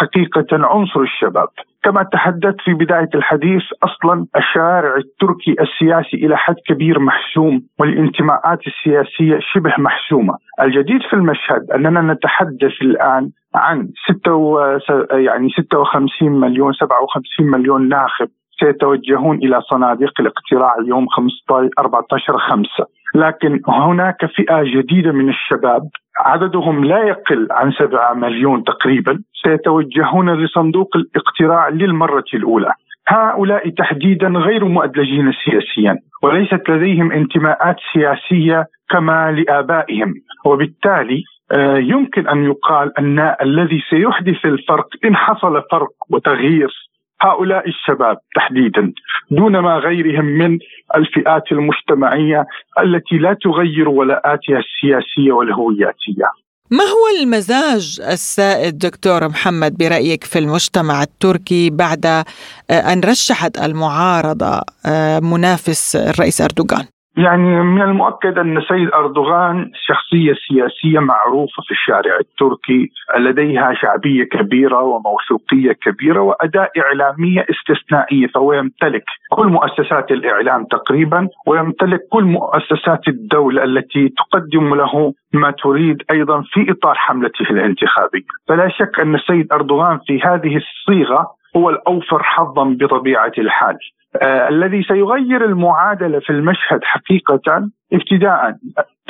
[0.00, 1.48] حقيقة عنصر الشباب.
[1.82, 9.38] كما تحدثت في بداية الحديث أصلا الشارع التركي السياسي إلى حد كبير محسوم والانتماءات السياسية
[9.52, 10.34] شبه محسومة.
[10.60, 13.88] الجديد في المشهد أننا نتحدث الآن عن
[14.28, 14.78] و...
[15.12, 18.28] يعني 56 مليون 57 مليون ناخب.
[18.60, 22.68] سيتوجهون إلى صناديق الاقتراع يوم 15 14 5
[23.14, 25.82] لكن هناك فئة جديدة من الشباب
[26.20, 32.72] عددهم لا يقل عن 7 مليون تقريبا سيتوجهون لصندوق الاقتراع للمرة الأولى.
[33.08, 40.14] هؤلاء تحديدا غير مؤدلجين سياسيا وليست لديهم انتماءات سياسية كما لآبائهم.
[40.44, 46.87] وبالتالي آه، يمكن أن يقال أن الذي سيحدث الفرق إن حصل فرق وتغيير
[47.20, 48.92] هؤلاء الشباب تحديدا
[49.30, 50.58] دون ما غيرهم من
[50.96, 52.46] الفئات المجتمعية
[52.78, 56.28] التي لا تغير ولاءاتها السياسية والهوياتية.
[56.70, 62.24] ما هو المزاج السائد دكتور محمد برأيك في المجتمع التركي بعد آه،
[62.70, 66.86] أن رشحت المعارضة آه، منافس الرئيس أردوغان؟
[67.18, 74.82] يعني من المؤكد أن السيد أردوغان شخصية سياسية معروفة في الشارع التركي لديها شعبية كبيرة
[74.82, 83.64] وموثوقية كبيرة وأداء إعلامية استثنائية فهو يمتلك كل مؤسسات الإعلام تقريبا ويمتلك كل مؤسسات الدولة
[83.64, 88.26] التي تقدم له ما تريد أيضا في إطار حملته الانتخابية.
[88.48, 91.26] فلا شك أن السيد أردوغان في هذه الصيغة
[91.56, 93.78] هو الأوفر حظا بطبيعة الحال.
[94.16, 98.54] آه الذي سيغير المعادلة في المشهد حقيقة ابتداء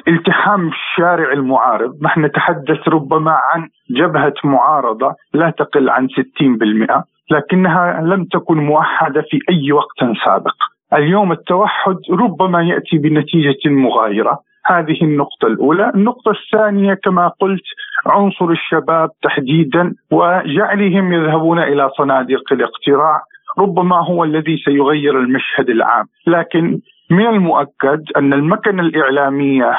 [0.09, 2.03] التحام الشارع المعارض.
[2.03, 9.39] نحن نتحدث ربما عن جبهة معارضة لا تقل عن 60% لكنها لم تكن موحدة في
[9.51, 10.55] أي وقت سابق.
[10.93, 14.39] اليوم التوحد ربما يأتي بنتيجة مغايرة.
[14.67, 17.65] هذه النقطة الأولى، النقطة الثانية كما قلت
[18.07, 23.21] عنصر الشباب تحديدا وجعلهم يذهبون إلى صناديق الاقتراع.
[23.59, 26.07] ربما هو الذي سيغير المشهد العام.
[26.27, 26.79] لكن
[27.11, 29.79] من المؤكد أن المكنة الإعلامية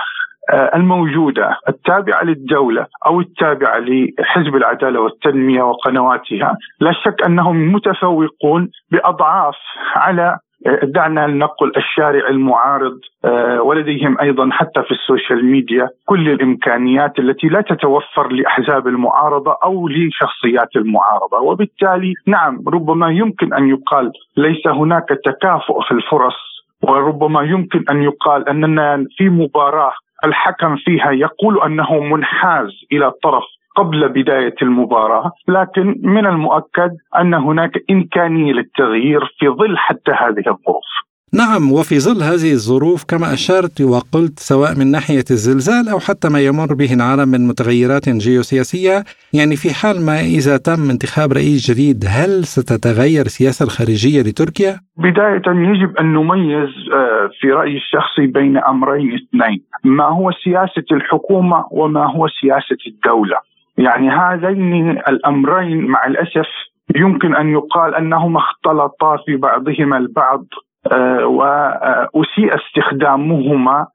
[0.53, 9.55] آه، الموجودة التابعة للدولة أو التابعة لحزب العدالة والتنمية وقنواتها لا شك أنهم متفوقون بأضعاف
[9.95, 10.37] على
[10.83, 17.47] دعنا نقل الشارع المعارض آه، ولديهم أيضا حتى في ال social media كل الإمكانيات التي
[17.47, 25.09] لا تتوفر لأحزاب المعارضة أو لشخصيات المعارضة، وبالتالي نعم ربما يمكن أن يقال ليس هناك
[25.25, 26.35] تكافؤ في الفرص
[26.83, 29.93] وربما يمكن أن يقال أننا في مباراة
[30.25, 33.43] الحكم فيها يقول أنه منحاز إلى طرف
[33.75, 41.09] قبل بداية المباراة، لكن من المؤكد أن هناك إمكانية للتغيير في ظل حتى هذه الظروف.
[41.33, 46.39] نعم وفي ظل هذه الظروف كما أشرت وقلت سواء من ناحية الزلزال أو حتى ما
[46.39, 49.03] يمر به العالم من متغيرات جيوسياسية
[49.33, 55.45] يعني في حال ما إذا تم انتخاب رئيس جديد هل ستتغير السياسة الخارجية لتركيا؟ بداية
[55.47, 62.05] يجب أن نميز آه، في رأيي الشخصي بين أمرين اثنين، ما هو سياسة الحكومة وما
[62.15, 63.37] هو سياسة الدولة.
[63.79, 66.47] يعني هذين الأمرين مع الأسف
[66.95, 70.43] يمكن أن يقال أنهما اختلطا في بعضهما البعض
[70.91, 73.87] آه، وأسيء استخدامهما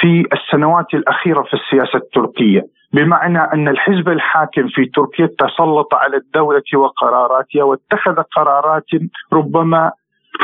[0.00, 2.62] في السنوات الأخيرة في السياسة التركية.
[2.92, 8.86] بمعنى أن الحزب الحاكم في تركيا تسلط على الدولة وقراراتها واتخذ قرارات
[9.32, 9.92] ربما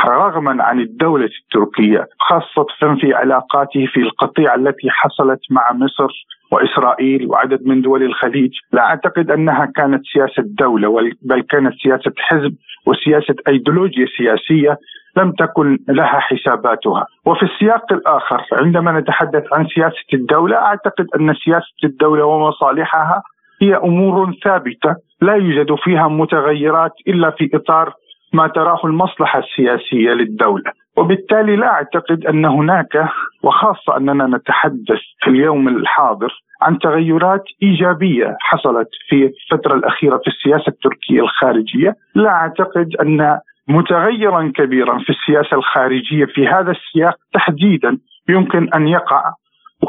[0.05, 7.67] رغما عن الدولة التركية خاصة في علاقاته في القطيعة التي حصلت مع مصر وإسرائيل وعدد
[7.67, 12.53] من دول الخليج لا أعتقد أنها كانت سياسة دولة بل كانت سياسة حزب
[12.87, 14.77] وسياسة أيديولوجيا سياسية
[15.17, 17.05] لم تكن لها حساباتها.
[17.25, 23.23] وفي السياق الآخر عندما نتحدث عن سياسة الدولة أعتقد أن سياسة الدولة ومصالحها
[23.61, 27.93] هي أمور ثابتة لا يوجد فيها متغيرات إلا في إطار
[28.33, 30.71] ما تراه المصلحة السياسية للدولة.
[30.97, 33.09] وبالتالي لا أعتقد أن هناك
[33.43, 40.67] وخاصة أننا نتحدث في اليوم الحاضر عن تغيرات إيجابية حصلت في الفترة الأخيرة في السياسة
[40.67, 47.97] التركية الخارجية، لا أعتقد أن متغيرا كبيرا في السياسة الخارجية في هذا السياق تحديدا
[48.29, 49.23] يمكن أن يقع.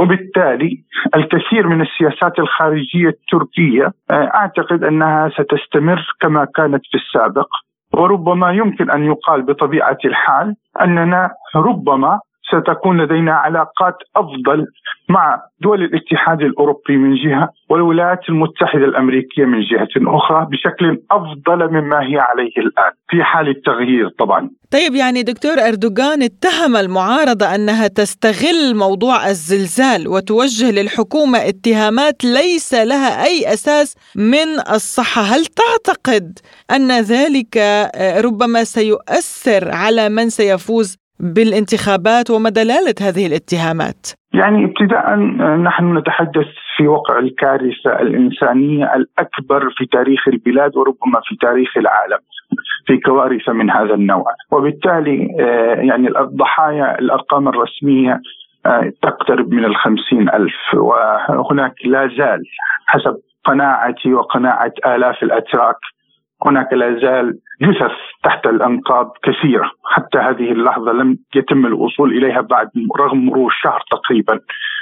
[0.01, 0.83] وبالتالي
[1.17, 7.49] الكثير من السياسات الخارجية التركية آه، أعتقد أنها ستستمر كما كانت في السابق.
[7.96, 14.66] وربما يمكن أن يقال بطبيعة الحال أننا ربما ستكون لدينا علاقات أفضل
[15.09, 22.00] مع دول الاتحاد الأوروبي من جهة والولايات المتحدة الأمريكية من جهة أخرى بشكل أفضل مما
[22.00, 24.50] هي عليه الآن في حال التغيير طبعا.
[24.70, 33.24] طيب يعني دكتور أردوغان اتهم المعارضة أنها تستغل موضوع الزلزال وتوجه للحكومة اتهامات ليس لها
[33.24, 36.38] أي أساس من الصحة، هل تعتقد
[36.70, 37.57] أن ذلك
[38.24, 45.16] ربما سيؤثر على من سيفوز بالانتخابات وما دلالة هذه الاتهامات؟ يعني ابتداء
[45.57, 46.46] نحن نتحدث
[46.77, 52.18] في وقع الكارثة الإنسانية الأكبر في تاريخ البلاد وربما في تاريخ العالم
[52.87, 58.20] في كوارث من هذا النوع وبالتالي آه، يعني الضحايا الأرقام الرسمية
[58.66, 62.42] آه، تقترب من الخمسين ألف وهناك لا زال
[62.87, 65.77] حسب قناعتي وقناعة آلاف الأتراك
[66.46, 67.92] هناك لا زال جثث
[68.24, 69.70] تحت الأنقاض كثيرة.
[69.85, 72.68] حتى هذه اللحظة لم يتم الوصول إليها بعد
[73.01, 74.40] رغم مرور شهر تقريبا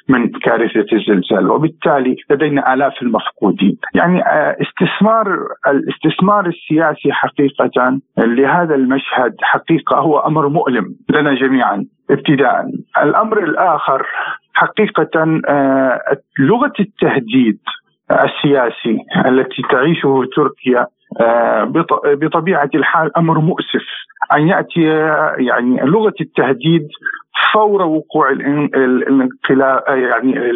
[0.09, 1.51] من كارثة الزلزال.
[1.51, 3.77] وبالتالي لدينا آلاف المفقودين.
[3.95, 12.65] يعني آه، استثمار الاستثمار السياسي حقيقة لهذا المشهد حقيقة هو أمر مؤلم لنا جميعا ابتداء.
[13.03, 14.07] الأمر الآخر
[14.55, 16.01] حقيقة آه،
[16.39, 17.59] لغة التهديد
[18.11, 20.87] السياسي التي تعيشه تركيا
[22.05, 23.87] بطبيعة الحال أمر مؤسف.
[24.37, 24.83] أن يأتي
[25.39, 26.89] يعني لغة التهديد
[27.53, 30.51] فور وقوع الانقلاب يعني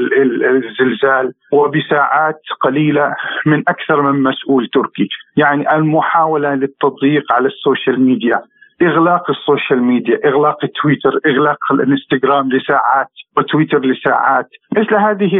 [0.46, 3.14] الزلزال وبساعات قليلة
[3.46, 8.42] من أكثر من مسؤول تركي، يعني المحاولة للتضييق على ال social media
[8.82, 15.38] إغلاق ال social media، إغلاق تويتر، إغلاق الانستغرام لساعات وتويتر لساعات، مثل هذه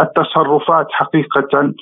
[0.00, 1.72] التصرفات حقيقة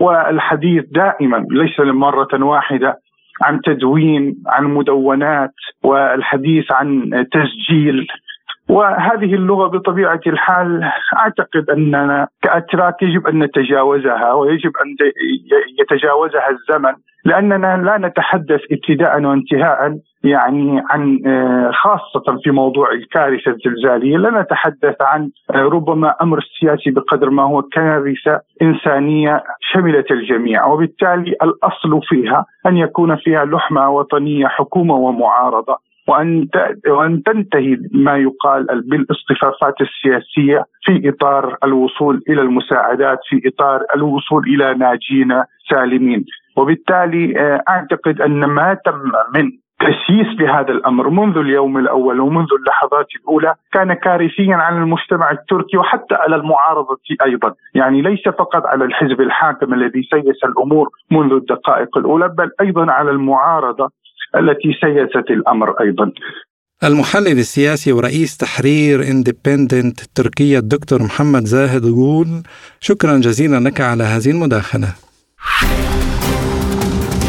[0.00, 2.98] والحديث دائما ليس لمرة واحدة
[3.42, 8.06] عن تدوين عن مدونات والحديث عن تسجيل.
[8.68, 14.96] وهذه اللغة بطبيعة الحال أعتقد أننا كأتراك يجب أن نتجاوزها ويجب أن
[15.80, 16.94] يتجاوزها الزمن
[17.24, 24.96] لأننا لا نتحدث ابتداء وانتهاء يعني عن آه، خاصة في موضوع الكارثة الزلزالية لا نتحدث
[25.00, 29.42] عن آه، ربما أمر سياسي بقدر ما هو كارثة إنسانية
[29.72, 35.87] شملت الجميع وبالتالي الأصل فيها أن يكون فيها لحمة وطنية حكومة ومعارضة.
[36.08, 36.48] وأن
[36.88, 44.74] وأن تنتهي ما يقال بالاصطفافات السياسية في إطار الوصول إلى المساعدات في إطار الوصول إلى
[44.74, 46.24] ناجين سالمين.
[46.56, 49.50] وبالتالي آه، أعتقد أن ما تم من
[49.80, 56.14] تسييس لهذا الأمر منذ اليوم الأول ومنذ اللحظات الأولى كان كارثيا على المجتمع التركي وحتى
[56.14, 62.28] على المعارضة أيضا، يعني ليس فقط على الحزب الحاكم الذي سيس الأمور منذ الدقائق الأولى
[62.28, 63.90] بل أيضا على المعارضة
[64.36, 66.12] التي سيست الأمر أيضا.
[66.84, 72.42] المحلل السياسي ورئيس تحرير Independent تركيا الدكتور محمد زاهد يقول
[72.80, 74.94] شكرا جزيلا لك على هذه المداخلة.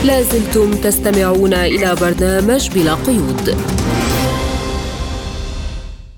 [0.05, 3.55] لازلتم تستمعون إلى برنامج بلا قيود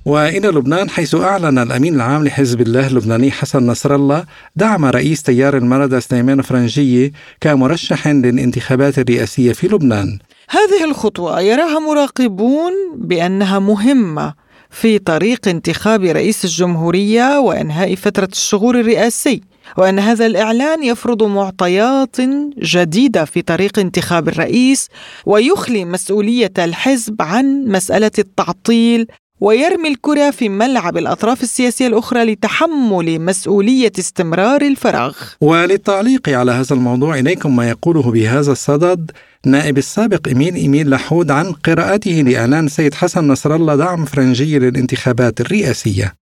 [0.06, 4.26] وإلى لبنان حيث أعلن الأمين العام لحزب الله اللبناني حسن نصر الله
[4.56, 7.12] دعم رئيس تيار المردة سليمان فرنجيه
[7.42, 10.20] كمرشح للانتخابات الرئاسية في لبنان.
[10.52, 14.34] هذه الخطوة يراها مراقبون بأنها مهمة
[14.70, 19.42] في طريق انتخاب رئيس الجمهورية وإنهاء فترة الشغور الرئاسي.
[19.78, 22.16] وأن هذا الإعلان يفرض معطيات
[22.58, 24.88] جديدة في طريق انتخاب الرئيس
[25.26, 29.08] ويخلي مسؤولية الحزب عن مسألة التعطيل
[29.42, 35.18] ويرمي الكرة في ملعب الأطراف السياسية الأخرى لتحمل مسؤولية استمرار الفراغ.
[35.42, 39.12] وللتعليق على هذا الموضوع إليكم ما يقوله بهذا الصدد
[39.46, 45.42] نائب السابق إيميل إيميل لحود عن قراءته لإعلان السيد حسن نصر الله دعم فرنجي للانتخابات
[45.42, 46.21] الرئاسية.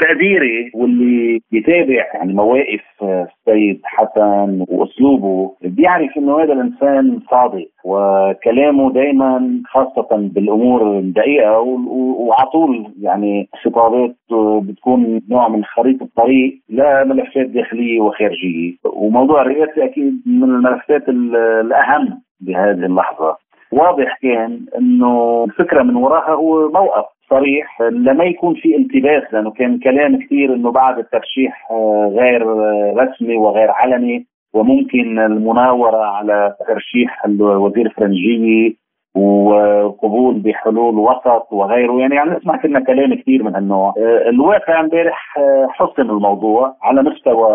[0.00, 9.62] تقديري واللي يتابع يعني مواقف السيد حسن وأسلوبه بيعرف إنه هذا الإنسان صادق وكلامه دائما
[9.66, 14.14] خاصة بالأمور الدقيقة وعلى طول يعني خطابات
[14.62, 18.72] بتكون نوع من خريطة طريق لملفات داخلية وخارجية.
[18.84, 23.36] وموضوع الرئاسة أكيد من الملفات الأهم بهذه اللحظة.
[23.74, 27.80] واضح كان إنه الفكرة من وراها هو موقف صريح.
[27.82, 33.36] لما يكون في التباس لأنه كان كلام كثير إنه بعد الترشيح آه، غير آه، رسمي
[33.36, 38.74] وغير علني وممكن المناورة على ترشيح الوزير الفرنجيه
[39.14, 41.92] وقبول بحلول وسط وغيره.
[42.00, 45.38] يعني يعني نسمع كنا كلام كثير من هالنوع آه، الواقع امبارح
[45.68, 47.50] حسن الموضوع على مستوى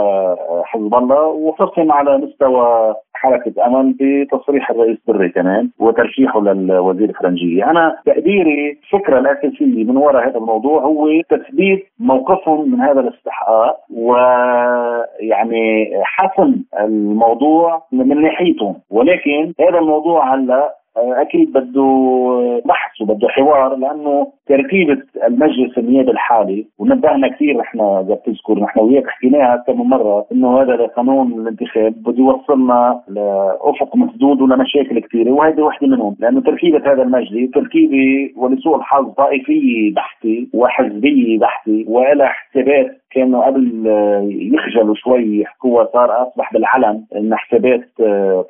[0.64, 7.96] حزب الله وحسن على مستوى حركة امل بتصريح الرئيس بري كمان وترشيحه للوزير الفرنجيه، أنا
[8.06, 16.56] تقديري الفكرة الاساسيه من وراء هذا الموضوع هو تثبيت موقفهم من هذا الاستحقاق ويعني حسم
[16.80, 18.76] الموضوع من ناحيتهم.
[18.92, 27.28] ولكن هذا الموضوع هلأ أكيد بده بحث وبده حوار لأنه تركيبة المجلس النيابي الحالي ونبهنا
[27.28, 32.18] كثير نحن إذا بتذكر نحن وياك حكيناها أكثر من مرة إنه هذا قانون الانتخاب بده
[32.18, 39.10] يوصلنا لأفق مسدود ولمشاكل كثيرة وهذه وحدة منهم لأنه تركيبة هذا المجلس تركيبة ولسوء الحظ
[39.12, 43.84] طائفية بحته وحزبية بحته وإلها حسابات كانوا قبل
[44.54, 47.90] يخجلوا شوي يحكوها صار أصبح بالعلن ان حسابات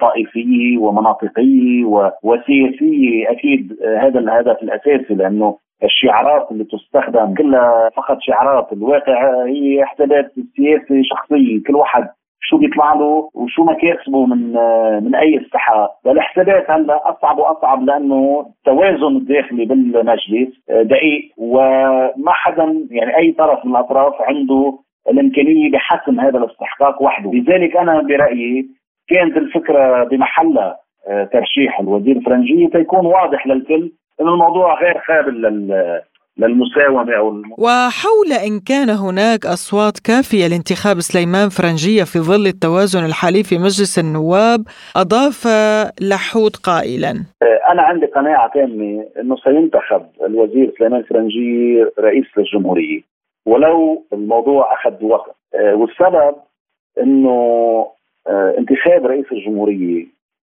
[0.02, 1.84] طائفية ومناطقية
[2.24, 3.32] وسياسية.
[3.32, 11.02] أكيد هذا الهدف الأساسي لأنه الشعارات اللي تستخدم كلها فقط شعارات الواقع هي حسابات سياسية
[11.04, 12.08] شخصية كل واحد
[12.42, 14.54] شو بيطلع له وشو مكاسبه من
[15.04, 23.18] من أي استحقاق والحسابات هلا أصعب وأصعب لأنه التوازن الداخلي بالمجلس دقيق وما حدا يعني
[23.18, 24.80] أي طرف من الأطراف عنده
[25.10, 28.66] الإمكانية بحسم هذا الاستحقاق وحده، لذلك أنا برأيي
[29.10, 30.78] كانت الفكرة بمحلها
[31.32, 35.42] ترشيح الوزير الفرنجي تيكون واضح للكل إنه الموضوع غير قابل
[36.40, 37.52] للمساومة أو الم...
[37.58, 44.00] وحول إن كان هناك أصوات كافية لانتخاب سليمان فرنجية في ظل التوازن الحالي في مجلس
[44.00, 44.62] النواب
[44.96, 45.48] أضاف
[46.02, 47.12] لحوت قائلا.
[47.72, 53.02] أنا عندي قناعة تامة إنه سينتخب الوزير سليمان فرنجية رئيس للجمهورية.
[53.46, 55.36] ولو الموضوع أخذ وقت.
[55.54, 56.36] والسبب
[57.02, 57.88] إنه
[58.58, 60.06] انتخاب رئيس الجمهورية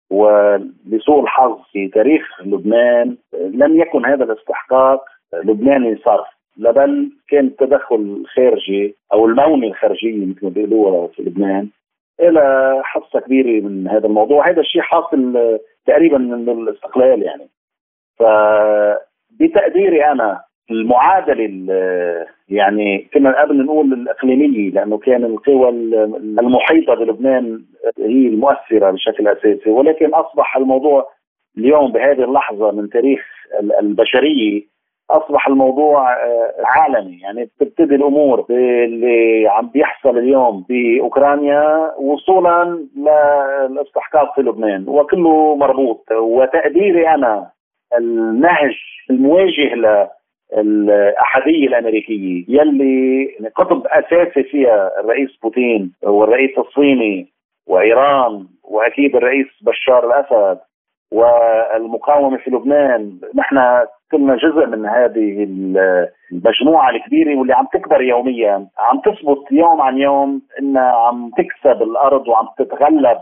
[0.09, 5.05] ولسوء الحظ في تاريخ لبنان لم يكن هذا الاستحقاق.
[5.33, 6.27] لبناني صرف.
[6.57, 11.69] بل كان التدخل الخارجي أو المونه الخارجية مثل ما بيقولوها في لبنان
[12.19, 14.49] إلى حصة كبيرة من هذا الموضوع.
[14.49, 17.49] هذا الشيء حاصل تقريبا من الاستقلال يعني.
[19.39, 21.45] فبتقديري أنا المعادلة
[22.49, 25.69] يعني كنا قبل نقول الإقليمية لأنه كان القوى
[26.39, 27.61] المحيطة بلبنان
[27.99, 29.69] هي المؤثرة بشكل أساسي.
[29.69, 31.07] ولكن أصبح الموضوع
[31.57, 33.21] اليوم بهذه اللحظة من تاريخ
[33.79, 34.63] البشريه
[35.09, 37.19] أصبح الموضوع آه، عالمي.
[37.21, 46.11] يعني بتبتدي الأمور اللي عم بيحصل اليوم بأوكرانيا وصولا للاستحقاق في لبنان وكله مربوط.
[46.11, 47.51] وتقديري أنا
[47.97, 48.75] النهج
[49.09, 50.07] المواجه ل
[50.57, 57.27] الأحادية الأمريكية يلي قطب أساسي فيها الرئيس بوتين والرئيس الصيني
[57.67, 60.59] وإيران وأكيد الرئيس بشار الأسد
[61.11, 63.19] والمقاومة في لبنان.
[63.35, 63.57] نحن
[64.11, 65.47] كنا جزء من هذه
[66.31, 68.67] المجموعة الكبيرة واللي عم تكبر يوميا.
[68.77, 73.17] عم تثبت يوم عن يوم إنها عم تكسب الأرض وعم تتغلب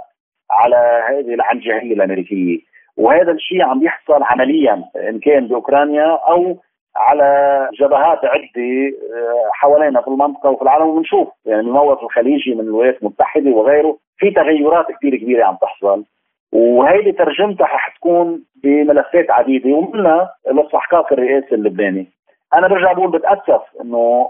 [0.52, 2.60] على هذه العنجهية الأمريكية.
[2.98, 6.58] وهذا الشيء عم يحصل عمليا إن كان بأوكرانيا أو
[6.96, 10.86] على جبهات عدة آه، حوالينا في المنطقة وفي العالم.
[10.86, 16.04] وبنشوف يعني الموقف الخليجي من الولايات المتحدة وغيره في تغيرات كثير كبيرة عم تحصل.
[16.52, 22.08] وهيدي ترجمتها حتكون بملفات عديدة ومنها الاستحقاق الرئاسي اللبناني.
[22.54, 24.30] أنا برجع بقول بتأسف إنه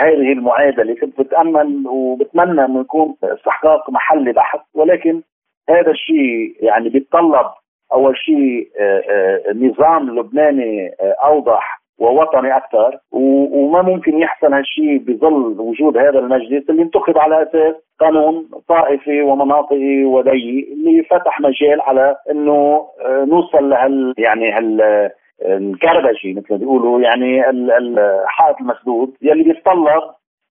[0.00, 5.22] هذه المعادلة كنت بتامل وبتمنى إنه يكون استحقاق محلي بحت ولكن
[5.68, 7.46] هذا الشيء يعني بيتطلب
[7.92, 15.96] أول شيء آه، آه، نظام لبناني أوضح ووطني أكثر وما ممكن يحصل هالشيء بظل وجود
[15.96, 22.86] هذا المجلس اللي انتخب على أساس قانون طائفي ومناطقي وضيق اللي فتح مجال على إنه
[23.00, 25.10] آه، نوصل لهال يعني هال
[25.42, 30.02] الكربجي مثل ما بيقولوا يعني الحائط المسدود يلي بيتطلب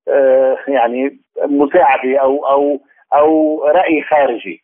[0.08, 2.80] آه، يعني مساعدة أو أو
[3.16, 4.64] أو رأي خارجي.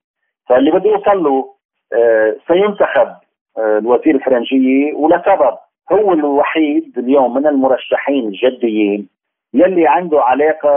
[0.49, 1.53] فاللي بده يوصل له
[1.93, 3.15] آه، سينتخب
[3.57, 5.57] الوزير الفرنجيه ولسبب.
[5.91, 9.07] هو الوحيد اليوم من المرشحين الجديين
[9.53, 10.69] يلي عنده علاقة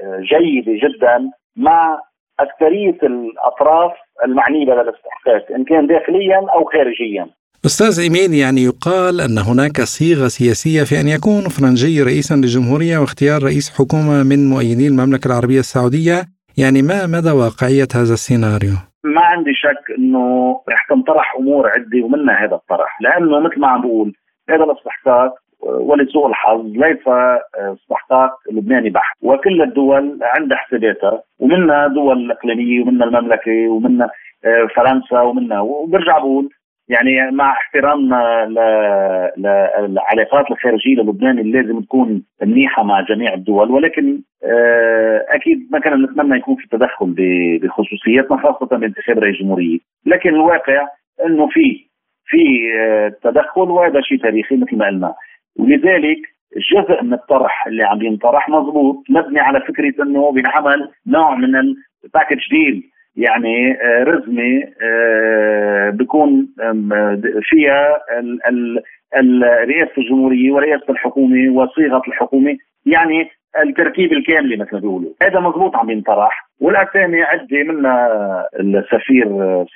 [0.00, 1.98] آه، جيدة جدا مع
[2.40, 3.92] أكثرية الأطراف
[4.24, 7.26] المعنية بهذا الاستحقاق إن كان داخليا أو خارجيا
[7.66, 13.42] أستاذ إيمين يعني يقال أن هناك صيغة سياسية في أن يكون فرنجي رئيسا للجمهورية واختيار
[13.42, 16.16] رئيس حكومة من مؤيدي المملكة العربية السعودية
[16.58, 20.26] يعني ما مدى واقعية هذا السيناريو؟ ما عندي شك إنه
[20.68, 24.14] رح تنطرح أمور عدة ومنها هذا الطرح لأنه مثل ما عم بقول
[24.48, 27.08] هذا الاستحقاق ولسوء الحظ ليس
[27.56, 29.16] استحقاق لبناني بحت.
[29.22, 34.10] وكل الدول عندها حساباتها ومنها دول اقليميه ومنها المملكة ومنها
[34.44, 36.48] آه، فرنسا ومنها وبرجع بقول
[36.88, 38.46] يعني مع احترامنا
[39.36, 43.70] للعلاقات الخارجية للبنان اللي لازم تكون منيحة مع جميع الدول.
[43.70, 47.14] ولكن آه، أكيد ما كنا نتمنى يكون في تدخل
[47.62, 50.88] بخصوصياتنا خاصة بانتخاب رئيس جمهورية، لكن الواقع
[51.26, 51.86] إنه في
[52.26, 55.14] في آه، تدخل وهذا شيء تاريخي مثل ما قلنا.
[55.56, 56.18] ولذلك
[56.72, 61.56] جزء من الطرح اللي عم ينطرح مضبوط مبني على فكرة إنه بينعمل نوع من
[62.04, 66.48] الباكج ديل يعني آه، رزمة آه، بيكون
[67.42, 67.98] فيها
[69.64, 72.56] رئاسة الجمهورية ورئاسة الحكومة وصيغة الحكومة
[72.86, 73.30] يعني
[73.62, 75.10] التركيب الكامله مثل ما بيقولوا.
[75.22, 76.48] هذا مضبوط عم ينطرح.
[76.60, 78.08] والاسامي عدة منها
[78.60, 79.26] السفير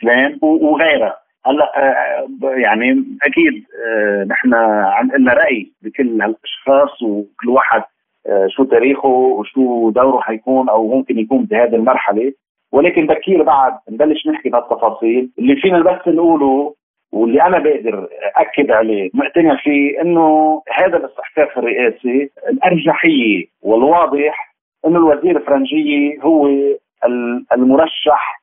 [0.00, 1.16] سلام وغيرها.
[1.48, 7.82] هلا آه، يعني أكيد آه، نحن عندنا رأي بكل هالاشخاص وكل واحد
[8.26, 12.32] آه، شو تاريخه وشو دوره حيكون أو ممكن يكون بهذه المرحلة.
[12.72, 15.30] ولكن بكير بعد نبلش نحكي بهالتفاصيل.
[15.38, 16.74] اللي فينا بس نقوله
[17.12, 24.54] واللي أنا بقدر أكد عليه مقتنع فيه إنه هذا الاستحقاق الرئاسي الأرجحية والواضح
[24.86, 26.48] إنه الوزير الفرنجية هو
[27.52, 28.42] المرشح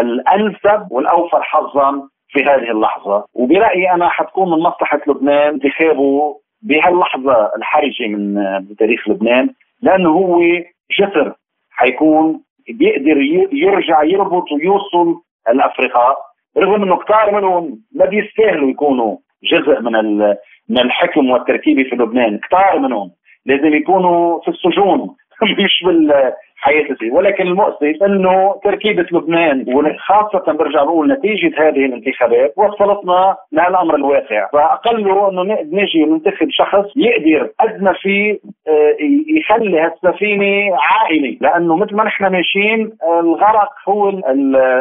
[0.00, 3.24] الأنسب والأوفر حظا في هذه اللحظة.
[3.34, 8.36] وبرأيي أنا حتكون من مصلحة لبنان انتخابه بهاللحظة الحرجة من
[8.78, 9.50] تاريخ لبنان
[9.82, 10.40] لأنه هو
[10.98, 11.34] جسر
[11.70, 13.16] حيكون بيقدر
[13.52, 16.16] يرجع يربط ويوصل الأفرقاء
[16.58, 20.18] رغم أنه كثار منهم ما بيستاهلوا يكونوا جزء من
[20.68, 23.10] من الحكم والتركيبة في لبنان كثار منهم
[23.46, 25.16] لازم يكونوا في السجون
[25.64, 25.84] مش
[26.62, 34.48] حياتي ولكن المؤسف أنه تركيبة لبنان وخاصة برجع بقول نتيجة هذه الانتخابات وصلتنا للامر الواقع.
[34.52, 35.42] فاقله أنه
[35.72, 38.38] نجي ننتخب شخص يقدر قد ما في
[38.68, 38.96] آه،
[39.38, 42.90] يخلي هالسفينه عائله لأنه مثل ما نحن ماشيين
[43.20, 44.08] الغرق هو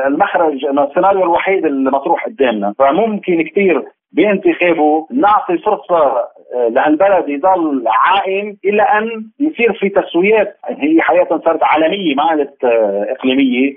[0.08, 2.74] المخرج السيناريو الوحيد المطروح قدامنا.
[2.80, 10.57] فممكن كثير بانتخابه نعطي فرصة آه، لهالبلد يضل عائم إلى أن يصير في تسويات.
[10.66, 13.74] هي حقيقه صارت عالمية ما عادت آه، إقليمية.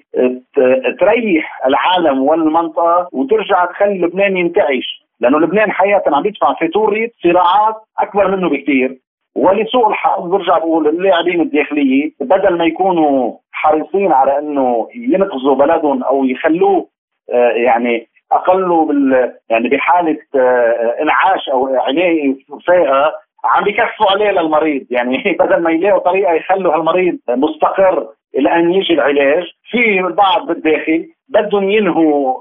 [1.00, 5.04] تريح العالم والمنطقة وترجع تخلي لبنان ينتعش.
[5.20, 8.98] لأنه لبنان حقيقه عم يدفع فاتوره صراعات أكبر منه بكثير
[9.36, 16.24] ولسوء الحظ برجع بقول اللاعبين الداخلية بدل ما يكونوا حريصين على إنه ينقذوا بلدهم أو
[16.24, 16.86] يخلوه
[17.32, 22.34] آه، يعني اقله بال يعني بحالة آه، إنعاش أو عنايه
[22.66, 23.12] فائقه
[23.44, 24.86] عم بكفوا عليه للمريض.
[24.90, 28.08] يعني بدل ما يلاقوا طريقة يخلوا هالمريض مستقر
[28.38, 32.34] إلى أن يجي العلاج في البعض بالداخل بدهم ينهوا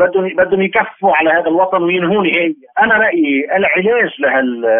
[0.00, 4.10] بدهم بدهم يكفوا على هذا الوطن وينهوا نهائيا، أنا رأيي العلاج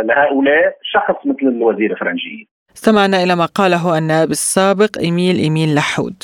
[0.05, 2.49] لهؤلاء شخص مثل الوزير الفرنجي.
[2.77, 6.23] استمعنا إلى ما قاله النائب السابق إيميل إيميل لحود.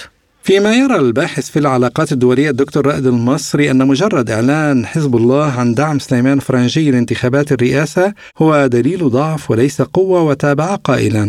[0.48, 5.66] فيما يرى الباحث في العلاقات الدولية الدكتور رائد المصري أن مجرد إعلان حزب الله عن
[5.80, 11.26] دعم سليمان فرنجي لانتخابات الرئاسة هو دليل ضعف وليس قوة وتابع قائلا.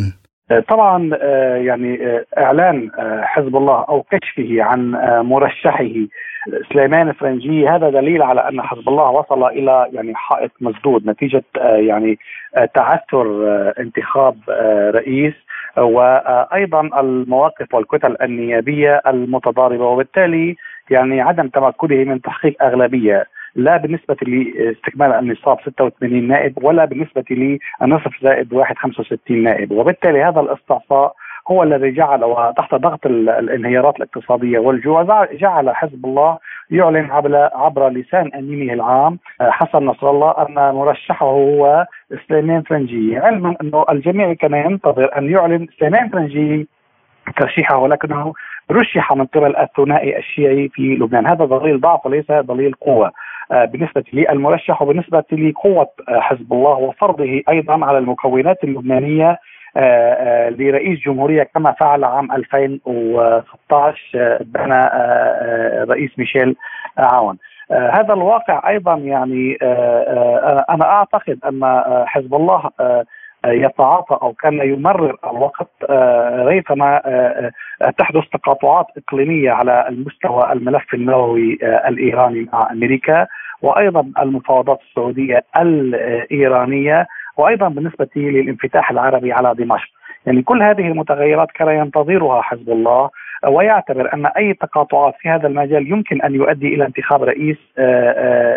[0.69, 4.91] طبعا آه، يعني آه، إعلان آه، حزب الله أو كشفه عن
[5.33, 5.93] مرشحه
[6.73, 11.43] سليمان فرنجي هذا دليل على أن حزب الله وصل إلى يعني حائط مسدود نتيجة
[11.89, 12.19] يعني
[12.75, 13.27] تعثر
[13.79, 14.35] انتخاب
[14.95, 15.33] رئيس.
[15.77, 20.55] وأيضا المواقف والكتل النيابية المتضاربة وبالتالي
[20.89, 28.11] يعني عدم تمكنه من تحقيق أغلبية لا بالنسبة لاستكمال النصاب 86 نائب ولا بالنسبة للنصف
[28.23, 29.71] زائد واحد 65 نائب.
[29.71, 31.15] وبالتالي هذا الاستعصاء
[31.51, 36.37] هو الذي جعل وتحت ضغط الانهيارات الاقتصادية والجوع جعل حزب الله
[36.71, 41.85] يعلن عبر, عبر لسان أمينه العام حسن نصر الله أن مرشحه هو
[42.27, 43.17] سليمان فرنجي.
[43.17, 46.67] علما أنه الجميع كان ينتظر أن يعلن سليمان فرنجي
[47.37, 48.33] ترشيحه ولكنه
[48.71, 51.27] رشح من قبل الثنائي الشيعي في لبنان.
[51.27, 53.11] هذا دليل ضعف وليس دليل قوة.
[53.51, 59.37] آه، بالنسبة للمرشح وبالنسبة لقوة آه، حزب الله وفرضه أيضا على المكونات اللبنانية آه،
[60.59, 64.73] لرئيس جمهورية كما فعل عام 2016 بين
[65.89, 66.55] رئيس ميشيل
[66.97, 67.37] عون
[67.71, 69.57] هذا الواقع أيضا يعني
[70.69, 72.69] أنا أعتقد أن حزب الله
[73.45, 75.69] يتعاطى أو كان يمرر الوقت
[76.47, 77.01] ريثما
[77.97, 83.27] تحدث تقاطعات إقليمية على المستوى الملف النووي الإيراني مع أمريكا
[83.61, 87.07] وأيضا المفاوضات السعودية الإيرانية.
[87.39, 89.89] وأيضا بالنسبة للانفتاح العربي على دمشق
[90.25, 93.09] يعني كل هذه المتغيرات كان ينتظرها حزب الله
[93.47, 97.57] ويعتبر أن أي تقاطعات في هذا المجال يمكن أن يؤدي إلى انتخاب رئيس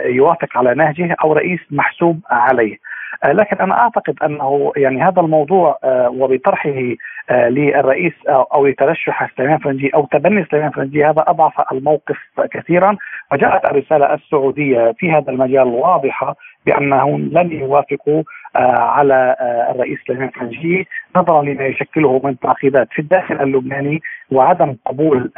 [0.05, 2.76] يوافق على نهجه أو رئيس محسوب عليه.
[3.24, 6.94] آه، لكن أنا أعتقد أنه يعني هذا الموضوع آه، وبطرحه
[7.30, 12.16] آه، للرئيس أو لترشح سليمان فرنجي أو تبني سليمان فرنجي هذا أضعف الموقف
[12.52, 12.96] كثيرا.
[13.32, 16.36] وجاءت الرسالة السعودية في هذا المجال واضحة
[16.66, 18.22] بأنهم لن يوافقوا
[18.56, 19.36] على
[19.70, 25.30] الرئيس سليمان فرنجي نظرا لما يشكله من تعقيدات في الداخل اللبناني وعدم قبول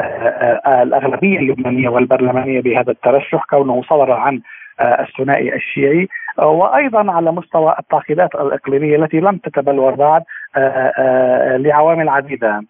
[0.67, 4.41] الأغلبية اللبنانية والبرلمانية بهذا الترشح كونه صدر عن
[4.81, 6.09] الثنائي الشيعي.
[6.39, 10.23] وأيضا على مستوى التعقيدات الإقليمية التي لم تتبلور بعد
[10.57, 12.63] آه، آه، لعوامل عديدة.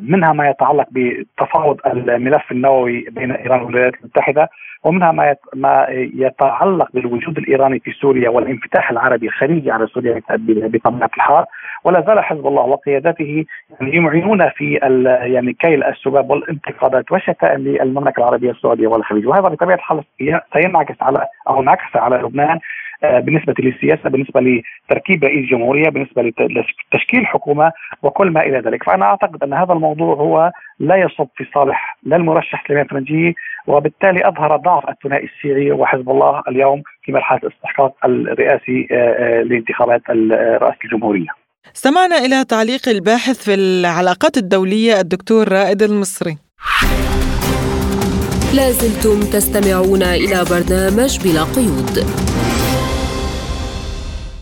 [0.00, 4.48] منها ما يتعلق بتفاوض الملف النووي بين إيران والولايات المتحدة
[4.84, 11.44] ومنها ما ما يتعلق بالوجود الإيراني في سوريا والانفتاح العربي الخليجي على سوريا بطبيعة الحال.
[11.84, 13.44] ولا زال حزب الله وقيادته
[13.80, 14.74] يعني يمعنون في
[15.22, 19.26] يعني كيل السباب والانتقادات والشتائم للمملكة العربية السعودية والخليج.
[19.26, 20.04] وهذا بطبيعة الحال
[20.52, 22.58] سينعكس على أو انعكس على لبنان.
[22.58, 22.58] آه،
[23.02, 26.22] بالنسبة للسياسة بالنسبة لتركيب رئيس جمهورية بالنسبة
[26.92, 27.72] لتشكيل حكومة
[28.02, 32.16] وكل ما إلى ذلك فأنا أعتقد أن هذا الموضوع هو لا يصب في صالح لا
[32.16, 33.34] المرشح سليمان فرنجي
[33.66, 40.02] وبالتالي أظهر ضعف الثنائي الشيعي وحزب الله اليوم في مرحلة الاستحقاق الرئاسي آه، آه، لانتخابات
[40.10, 41.26] رئاسه الجمهورية.
[41.76, 46.36] استمعنا إلى تعليق الباحث في العلاقات الدولية الدكتور رائد المصري.
[48.54, 52.33] لازلتم تستمعون إلى برنامج بلا قيود.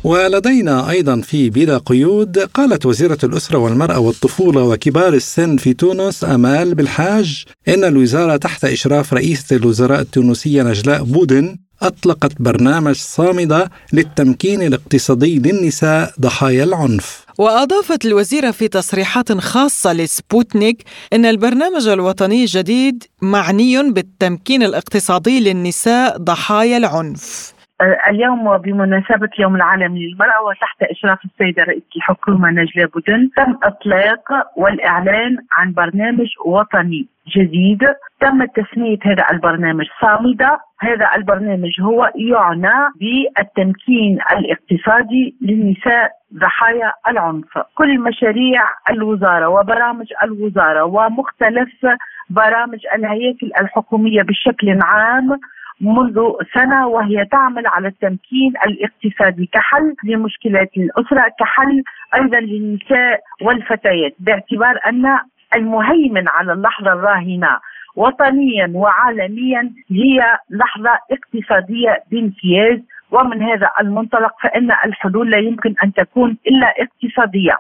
[0.05, 6.75] ولدينا أيضا في بلا قيود قالت وزيرة الأسرة والمرأة والطفولة وكبار السن في تونس أمال
[6.75, 15.39] بالحاج إن الوزارة تحت إشراف رئيسة الوزراء التونسية نجلاء بودن أطلقت برنامج صامدة للتمكين الاقتصادي
[15.39, 17.25] للنساء ضحايا العنف.
[17.39, 26.77] وأضافت الوزيرة في تصريحات خاصة لسبوتنيك أن البرنامج الوطني الجديد معني بالتمكين الاقتصادي للنساء ضحايا
[26.77, 27.52] العنف.
[27.83, 34.23] اليوم بمناسبة يوم العالمي للمرأة وتحت إشراف السيدة رئيسة الحكومة نجلاء بودن تم إطلاق
[34.57, 37.07] والإعلان عن برنامج وطني
[37.37, 37.81] جديد.
[38.21, 40.59] تم تسمية هذا البرنامج صامدة.
[40.81, 47.59] هذا البرنامج هو يعنى بالتمكين الاقتصادي للنساء ضحايا العنف.
[47.75, 51.87] كل مشاريع الوزارة وبرامج الوزارة ومختلف
[52.31, 55.39] برامج الهياكل الحكومية بشكل عام
[55.83, 61.83] منذ سنة وهي تعمل على التمكين الاقتصادي كحل لمشكلات الأسرة كحل
[62.15, 65.19] أيضا للنساء والفتيات باعتبار أن
[65.57, 67.49] المهيمن على اللحظة الراهنة
[67.97, 72.79] وطنيا وعالميا هي لحظة اقتصادية بامتياز
[73.11, 77.57] ومن هذا المنطلق فإن الحلول لا يمكن أن تكون إلا اقتصادية.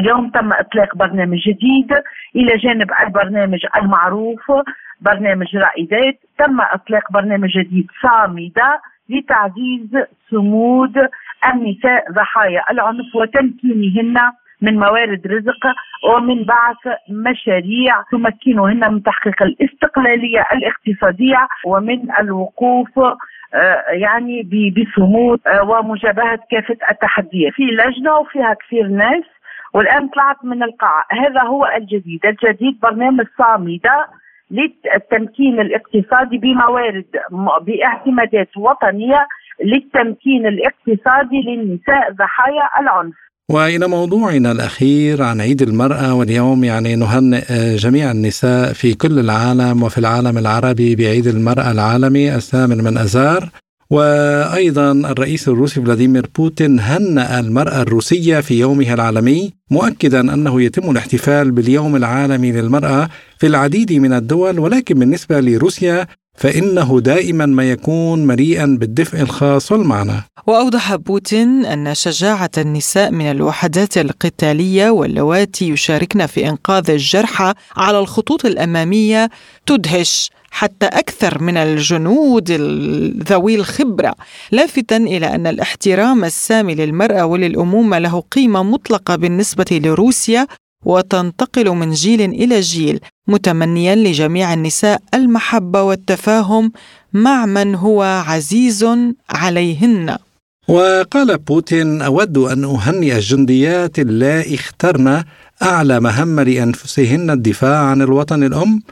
[0.00, 1.92] اليوم تم إطلاق برنامج جديد
[2.36, 4.52] إلى جانب البرنامج المعروف
[5.02, 9.90] برنامج رائدات تم إطلاق برنامج جديد صامدة لتعزيز
[10.30, 11.08] صمود
[11.52, 14.32] النساء ضحايا العنف وتمكينهن
[14.62, 15.66] من موارد رزق
[16.04, 22.98] ومن بعث مشاريع تمكنهن من تحقيق الاستقلالية الاقتصادية ومن الوقوف
[23.54, 24.42] آه، يعني
[24.76, 27.52] بصمود آه، ومجابهة كافة التحديات.
[27.52, 29.24] في لجنة وفيها كثير ناس
[29.74, 31.04] والآن طلعت من القاعة.
[31.10, 32.26] هذا هو الجديد.
[32.26, 34.06] الجديد برنامج صامدة
[34.52, 37.04] للتمكين الاقتصادي بموارد
[37.66, 39.26] باعتمادات وطنية
[39.64, 43.14] للتمكين الاقتصادي للنساء ضحايا العنف.
[43.50, 49.98] وإلى موضوعنا الأخير عن عيد المرأة واليوم يعني نهنئ جميع النساء في كل العالم وفي
[49.98, 53.48] العالم العربي بعيد المرأة العالمي الثامن من اذار
[53.92, 61.50] وأيضا الرئيس الروسي فلاديمير بوتين هنأ المرأة الروسية في يومها العالمي مؤكدا أنه يتم الاحتفال
[61.50, 68.76] باليوم العالمي للمرأة في العديد من الدول ولكن بالنسبة لروسيا فإنه دائما ما يكون مليئا
[68.80, 70.22] بالدفء الخاص والمعنى.
[70.46, 78.46] وأوضح بوتين أن شجاعة النساء من الوحدات القتالية واللواتي يشاركن في إنقاذ الجرحى على الخطوط
[78.46, 79.30] الأمامية
[79.66, 80.30] تدهش.
[80.52, 82.50] حتى أكثر من الجنود
[83.30, 84.14] ذوي الخبرة.
[84.52, 90.46] لافتا إلى أن الاحترام السامي للمرأة وللأمومة له قيمة مطلقة بالنسبة لروسيا
[90.84, 96.72] وتنتقل من جيل إلى جيل متمنيا لجميع النساء المحبة والتفاهم
[97.12, 98.86] مع من هو عزيز
[99.30, 100.16] عليهن.
[100.68, 105.24] وقال بوتين أود أن أهنئ الجنديات اللائي اخترن
[105.62, 108.82] أعلى مهمه لأنفسهن الدفاع عن الوطن الأم.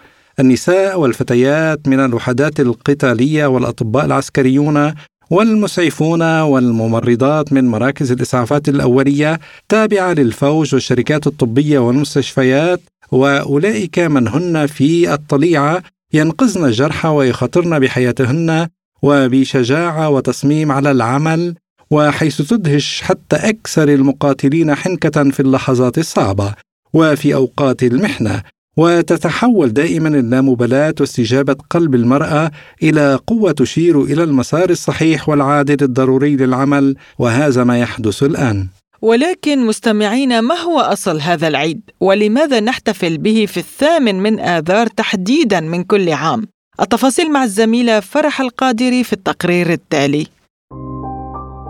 [0.41, 4.95] النساء والفتيات من الوحدات القتالية والأطباء العسكريون
[5.31, 12.81] والمسعفون والممرضات من مراكز الإسعافات الأولية تابعة للفوج والشركات الطبية والمستشفيات
[13.13, 15.83] وأولئك من هن في الطليعة
[16.13, 18.69] ينقذن الجرحى ويخاطرن بحياتهن
[19.03, 21.55] وبشجاعة وتصميم على العمل
[21.91, 26.55] وحيث تدهش حتى أكثر المقاتلين حنكة في اللحظات الصعبة
[26.93, 28.43] وفي أوقات المحنة.
[28.77, 32.51] وتتحول دائما اللامبالاة واستجابة قلب المرأة
[32.83, 38.69] إلى قوة تشير إلى المسار الصحيح والعادل الضروري للعمل وهذا ما يحدث الآن
[39.03, 45.61] ولكن مستمعين ما هو أصل هذا العيد؟ ولماذا نحتفل به في الثامن من آذار تحديدا
[45.61, 46.47] من كل عام؟
[46.81, 50.27] التفاصيل مع الزميلة فرح القادري في التقرير التالي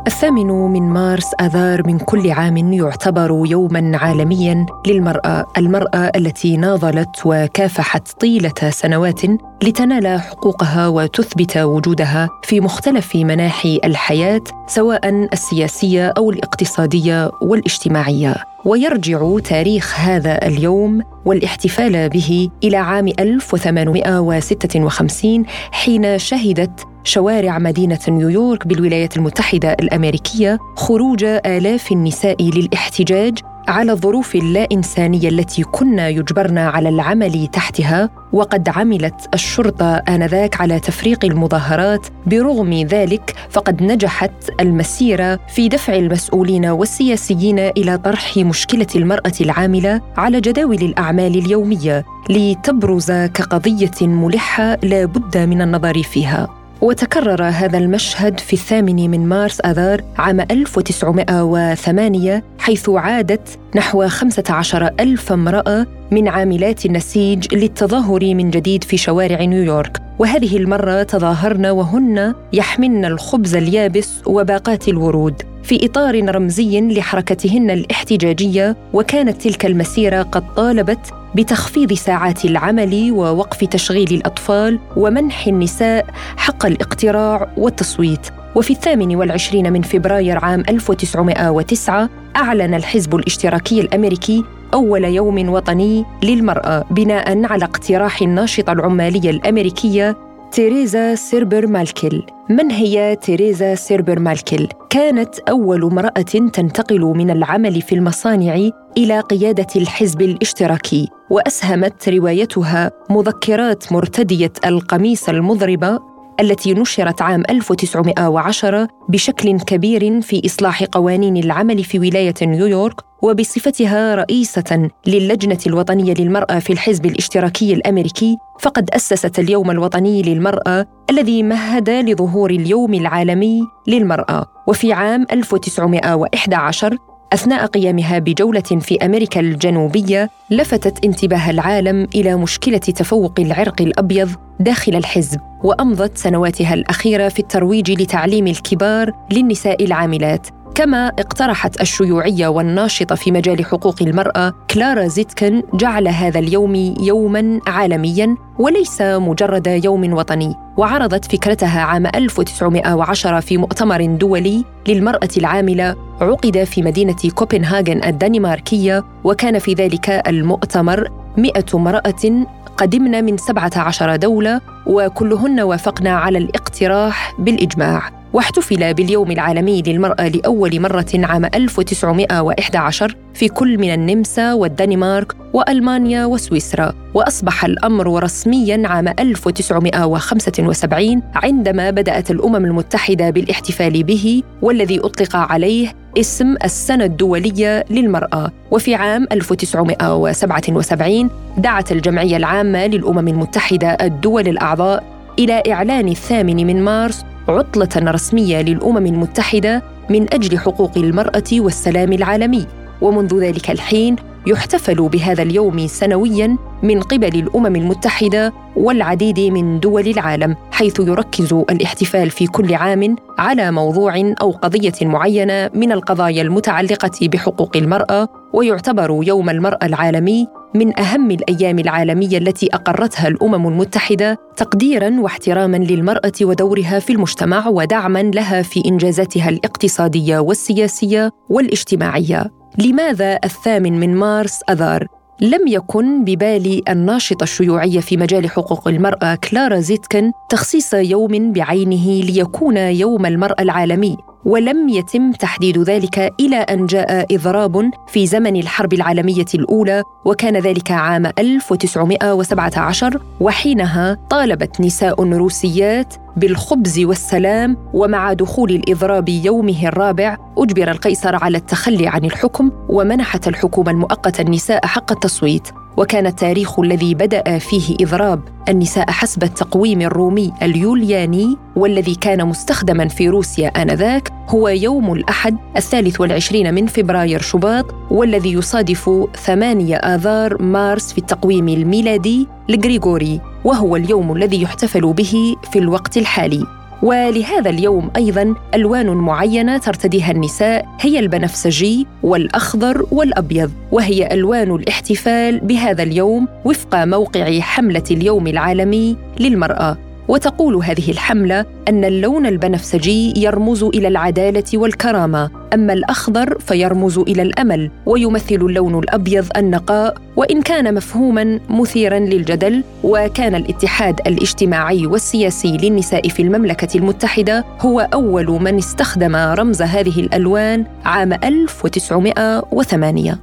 [0.07, 8.21] الثامن من مارس آذار من كل عام يعتبر يوما عالميا للمرأة، المرأة التي ناضلت وكافحت
[8.21, 9.21] طيلة سنوات
[9.63, 18.50] لتنال حقوقها وتثبت وجودها في مختلف مناحي الحياة سواء السياسية أو الاقتصادية والاجتماعية.
[18.65, 29.17] ويرجع تاريخ هذا اليوم والاحتفال به إلى عام 1856 حين شهدت شوارع مدينة نيويورك بالولايات
[29.17, 33.39] المتحدة الأمريكية خروج آلاف النساء للاحتجاج
[33.69, 40.81] على الظروف اللا إنسانية التي كنا يجبرن على العمل تحتها وقد عملت الشرطة آنذاك على
[40.81, 42.07] تفريق المظاهرات.
[42.27, 50.41] برغم ذلك فقد نجحت المسيرة في دفع المسؤولين والسياسيين إلى طرح مشكلة المرأة العاملة على
[50.41, 56.60] جداول الأعمال اليومية لتبرز كقضية ملحة لا بد من النظر فيها.
[56.81, 65.33] وتكرر هذا المشهد في الثامن من مارس آذار عام 1908 حيث عادت نحو 15 ألف
[65.33, 69.99] امرأة من عاملات النسيج للتظاهر من جديد في شوارع نيويورك.
[70.19, 75.43] وهذه المرة تظاهرن وهن يحملن الخبز اليابس وباقات الورود.
[75.63, 84.15] في إطار رمزي لحركتهن الاحتجاجية وكانت تلك المسيرة قد طالبت بتخفيض ساعات العمل ووقف تشغيل
[84.15, 86.07] الأطفال ومنح النساء
[86.37, 88.27] حق الاقتراع والتصويت.
[88.55, 96.85] وفي الثامن والعشرين من فبراير عام 1909 أعلن الحزب الاشتراكي الأمريكي أول يوم وطني للمرأة
[96.91, 100.17] بناء على اقتراح الناشطة العمالية الأمريكية
[100.53, 106.23] تيريزا سيربر مالكيل من هي تيريزا سيربر مالكيل؟ كانت أول امرأة
[106.53, 115.99] تنتقل من العمل في المصانع إلى قيادة الحزب الاشتراكي وأسهمت روايتها مذكرات مرتدية القميص المضربة
[116.41, 124.91] التي نشرت عام 1910 بشكل كبير في إصلاح قوانين العمل في ولاية نيويورك وبصفتها رئيسة
[125.07, 132.51] للجنة الوطنية للمرأة في الحزب الاشتراكي الأمريكي فقد أسست اليوم الوطني للمرأة الذي مهد لظهور
[132.51, 134.47] اليوم العالمي للمرأة.
[134.67, 136.97] وفي عام 1911
[137.33, 144.31] أثناء قيامها بجولة في أمريكا الجنوبية لفتت انتباه العالم إلى مشكلة تفوق العرق الأبيض
[144.61, 145.50] داخل الحزب.
[145.63, 150.47] وأمضت سنواتها الأخيرة في الترويج لتعليم الكبار للنساء العاملات.
[150.75, 158.37] كما اقترحت الشيوعية والناشطة في مجال حقوق المرأة كلارا زيتكن جعل هذا اليوم يوما عالميا
[158.59, 160.55] وليس مجرد يوم وطني.
[160.77, 169.59] وعرضت فكرتها عام 1910 في مؤتمر دولي للمرأة العاملة عقد في مدينة كوبنهاجن الدنماركية وكان
[169.59, 172.45] في ذلك المؤتمر مئة امرأة
[172.81, 178.20] قدمن من 17 دولة وكلهن وافقن على الاقتراح بالإجماع.
[178.33, 186.93] واحتفل باليوم العالمي للمرأة لأول مرة عام 1911 في كل من النمسا والدنمارك وألمانيا وسويسرا
[187.15, 196.57] وأصبح الأمر رسمياً عام 1975 عندما بدأت الأمم المتحدة بالاحتفال به والذي أطلق عليه اسم
[196.65, 198.51] السنة الدولية للمرأة.
[198.71, 205.05] وفي عام 1977 دعت الجمعية العامة للأمم المتحدة الدول الأعضاء
[205.39, 212.67] إلى إعلان الثامن من مارس عطلة رسمية للأمم المتحدة من أجل حقوق المرأة والسلام العالمي.
[213.01, 214.17] ومنذ ذلك الحين
[214.47, 222.31] يحتفل بهذا اليوم سنويا من قبل الأمم المتحدة والعديد من دول العالم حيث يركز الاحتفال
[222.31, 229.51] في كل عام على موضوع أو قضية معينة من القضايا المتعلقة بحقوق المرأة ويعتبر يوم
[229.51, 237.13] المرأة العالمي من أهم الأيام العالمية التي أقرتها الأمم المتحدة تقديرا واحتراما للمرأة ودورها في
[237.13, 242.60] المجتمع ودعما لها في إنجازاتها الاقتصادية والسياسية والاجتماعية.
[242.79, 245.07] لماذا الثامن من مارس أذار
[245.41, 252.77] لم يكن ببال الناشطة الشيوعية في مجال حقوق المرأة كلارا زيتكن تخصيص يوم بعينه ليكون
[252.77, 259.45] يوم المرأة العالمي؟ ولم يتم تحديد ذلك إلى أن جاء إضراب في زمن الحرب العالمية
[259.55, 269.89] الأولى وكان ذلك عام 1917 وحينها طالبت نساء روسيات بالخبز والسلام ومع دخول الإضراب يومه
[269.89, 275.69] الرابع أجبر القيصر على التخلي عن الحكم ومنحت الحكومة المؤقتة النساء حق التصويت.
[275.97, 283.29] وكان التاريخ الذي بدأ فيه إضراب النساء حسب التقويم الرومي اليولياني والذي كان مستخدما في
[283.29, 289.11] روسيا آنذاك هو يوم الأحد الثالث والعشرين من فبراير شباط والذي يصادف
[289.45, 296.80] ثمانية آذار مارس في التقويم الميلادي الغريغوري وهو اليوم الذي يحتفل به في الوقت الحالي.
[297.03, 306.03] ولهذا اليوم أيضا ألوان معينة ترتديها النساء هي البنفسجي والأخضر والأبيض وهي ألوان الاحتفال بهذا
[306.03, 310.10] اليوم وفق موقع حملة اليوم العالمي للمرأة.
[310.31, 317.91] وتقول هذه الحملة أن اللون البنفسجي يرمز إلى العدالة والكرامة أما الأخضر فيرمز إلى الأمل
[318.07, 326.43] ويمثل اللون الأبيض النقاء وإن كان مفهوما مثيرا للجدل وكان الاتحاد الاجتماعي والسياسي للنساء في
[326.43, 333.39] المملكة المتحدة هو أول من استخدم رمز هذه الألوان عام 1908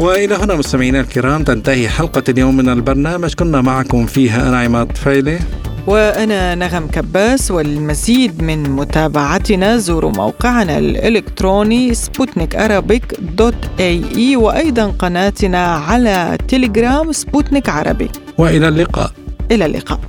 [0.00, 3.34] وإلى هنا مستمعينا الكرام تنتهي حلقة اليوم من البرنامج.
[3.34, 5.38] كنا معكم فيها أنا عماد الطفيلي.
[5.86, 15.66] وأنا نغم كباس والمزيد من متابعتنا زوروا موقعنا الإلكتروني Sputnik Arabic dot ae وأيضا قناتنا
[15.66, 19.10] على تليجرام سبوتنيك عربي وإلى اللقاء.
[19.50, 20.00] إلى اللقاء.